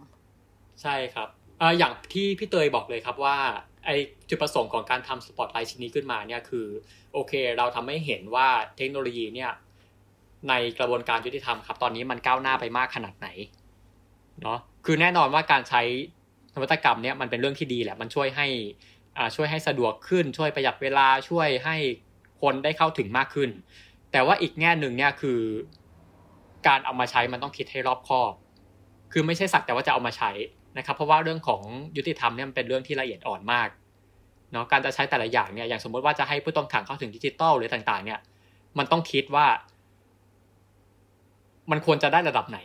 [0.82, 1.28] ใช่ครับ
[1.60, 3.36] อย่างที่พี่เตยบอกเลยครับว่า
[3.84, 3.90] ไอ
[4.28, 6.66] จุดประสงค์ของการทำสปอตไลท์ชิ้นนี้ขึ้นมาเนี่ยคือ
[7.14, 9.52] โอเค เราทำให้เห็นว่าเทคโนโลยีเนี่ย
[10.48, 13.28] ในกระบวนการยุติธรรมครับ ตอนนี้มันก้าวหน้าไปมากขนาดไหน
[14.42, 15.82] เนาะคือแน่นอนว่าการใช้
[16.54, 18.46] นวัตกรรมเนี่ยมันเป็นเรื่องที่ดีแหละมันช่วยให้
[19.16, 21.76] อ่าช่วยให้สะดวกขึ้น ช่วยประหยัดเวลาช่วยให้
[22.42, 23.50] คนได้เข้าถึงมากขึ้น
[24.12, 25.40] แต่ว่าอีกแง่หนึ่งเนี่ยคือ
[26.66, 28.32] การเอามาใช้มันต้องคิดให้รอบคอบ
[29.12, 30.30] คือไม่ใช่สักแต่ว่าจะเอามาใช้
[30.78, 31.62] นะครับ เพราะว่าเรื่องของ
[31.96, 33.68] ยุติธรรมเนี่ยมันเป็นเรื่องที่ละเอียดอ่อนมาก
[34.54, 38.18] เนาะการจะใช้แต่ละอย่างเนี่ยอย่างสมมติว่าจะให้ผู้ต้องขังเข้าถึงดิจิตอลหรือต่างๆ เนี่ย
[38.78, 39.46] มันต้องคิดว่า
[41.70, 42.58] มันควรจะได้ระดับไหน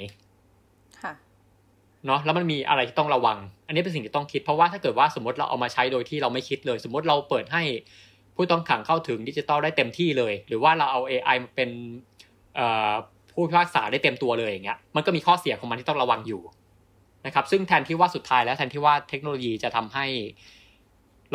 [2.05, 3.37] เนาะแล้วมันมีอะไรที่ต้องระวัง
[3.67, 7.63] อันนี้เป็นสิ่งที่ต้องคิดเพราะว่าถ้าเกิดว่าสมมติเราเอามาใช้โดยที่เราไม่คิดเลย สมมติเราเปิดให้
[8.35, 11.69] ผู้ต้องขังเข้าถึงดิจิตอลได้เต็มที่เลย หรือว่าเราเอา AI มาเป็น
[13.33, 16.41] ผู้พิพากษาได้เต็มตัวเลยอย่างเงี้ยมันก็มีข้อเสียของมันที่ต้องระวังอยู่
[17.25, 20.05] นะครับ ซึ่งแทนที่ว่าสุดท้ายแล้วแทนที่ว่าเทคโนโลยีจะทำให้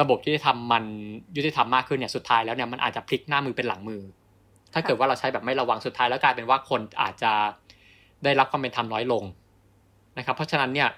[0.01, 0.84] ระบบยุติธรรมมัน
[1.36, 4.03] ยุติธรรมมากขึ้นเนี่ยสุดท้ายแล้วเนี่ยมันอาจจะพลิกหน้ามือเป็นหลังมือ
[4.74, 7.32] ถ้าเกิดว่าเราใช้แบบไม่ระวังสุดท้ายแล้วกลายเป็นว่าคนอาจจะ
[8.24, 9.24] ได้รับความเป็นธรรมน้อยลง
[10.18, 10.88] นะครับ เพราะฉะนั้นเนี่ย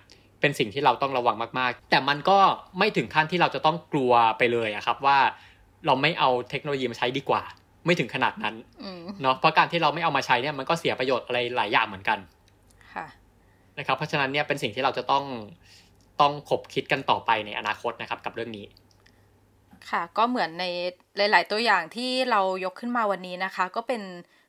[0.41, 2.39] เป็นสิ่งที่เราต้องระวังมากๆ แต่มันก็
[2.79, 5.19] ไม่ถึงขั้นที่เราจะต้องกลัวไปเลยอะครับว่า
[5.87, 7.43] เราไม่เอาเทคโนโลยีมาใช้ดีกว่า
[7.87, 8.55] ไม่ถึงขนาดนั้น
[9.23, 12.19] เนาะเพราะการที่เราไม่เอามาใช้เนี่ยมันก็เสียประโยชน์อะไรหลายอย่างเหมือนกัน
[13.79, 15.25] นะครับเพราะฉะนั้นเนี่ยเป็นสิ่งที่เราจะต้อง
[16.21, 18.67] ต้องขบคิดกันต่อไปในอนาคตนะครับ กับเรื่องนี้
[19.91, 20.65] ค่ะ ก็เหมือนใน
[21.17, 24.03] หลาย ๆ ตัวอย่างที่เรายกขึ้นมาวันนี้นะคะ ก็เป็น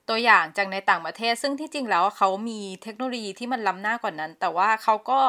[0.09, 5.19] ตัวอย่างจากในต่างประเทศ ซึ่งที่จริงแล้วเขามีเทคโนโลยีที่มันล้ำหน้ากว่านนั้น แต่ว่าเขาก็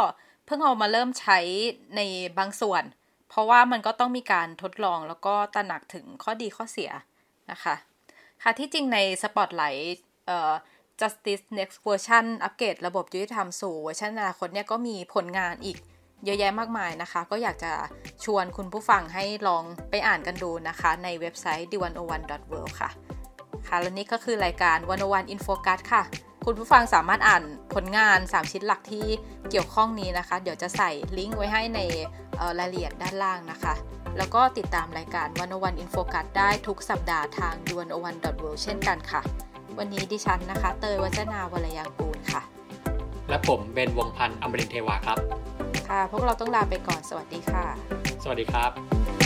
[0.47, 1.39] เพิ่งเอามาเริ่มใช้
[1.97, 2.01] ใน
[2.39, 2.83] บางส่วน
[3.29, 6.91] เพราะว่ามันก็ต้องมีการทดลองแล้วก็ตระหนักถึงข้อดีข้อเสีย
[7.51, 7.75] นะคะ
[8.43, 10.53] ค่ะที่จริงในสปอตไลท์เอ่อ
[11.01, 15.79] Justice Next Version อัปเกรดระบบยุติธรรมสู่เวอร์ชันอนาคตเนี่ยก็มีผลงานอีก
[16.25, 17.73] เยอะแยะมากมายนะคะ ก็อยากจะ
[18.25, 22.91] ชวนคุณผู้ฟังให้ลองไปอ่านกันดูนะคะ ในเว็บไซต์ d101.world ค่ะ
[23.69, 26.03] ค่ะ และนี่ก็คือรายการ101 In Focus ค่ะ
[26.45, 27.43] คุณผู้ฟังสามารถอ่าน
[27.75, 29.07] ผลงาน 3 ชิ้นหลักที่
[29.51, 31.81] เกี่ยวข้องนี้นะคะ เดี๋ยวจะใส่ลิงก์ไว้ให้ใน
[32.59, 33.75] รายละเอียดด้านล่างนะคะ
[34.19, 39.21] แล้วก็ติดตามรายการ101 In Focus ได้ทุกสัปดาห์ทาง d101.world เช่นกันค่ะ
[39.79, 42.43] วันนี้ดิฉันนะคะ เตยวัจนาวรยางกูลค่ะ
[43.29, 45.19] และผมเบนวงพันธ์อมรินเทวาครับ
[45.89, 47.65] ค่ะ พวกเราต้องลาไปก่อนสวัสดีค่ะ
[48.23, 49.18] สวัสดีครับ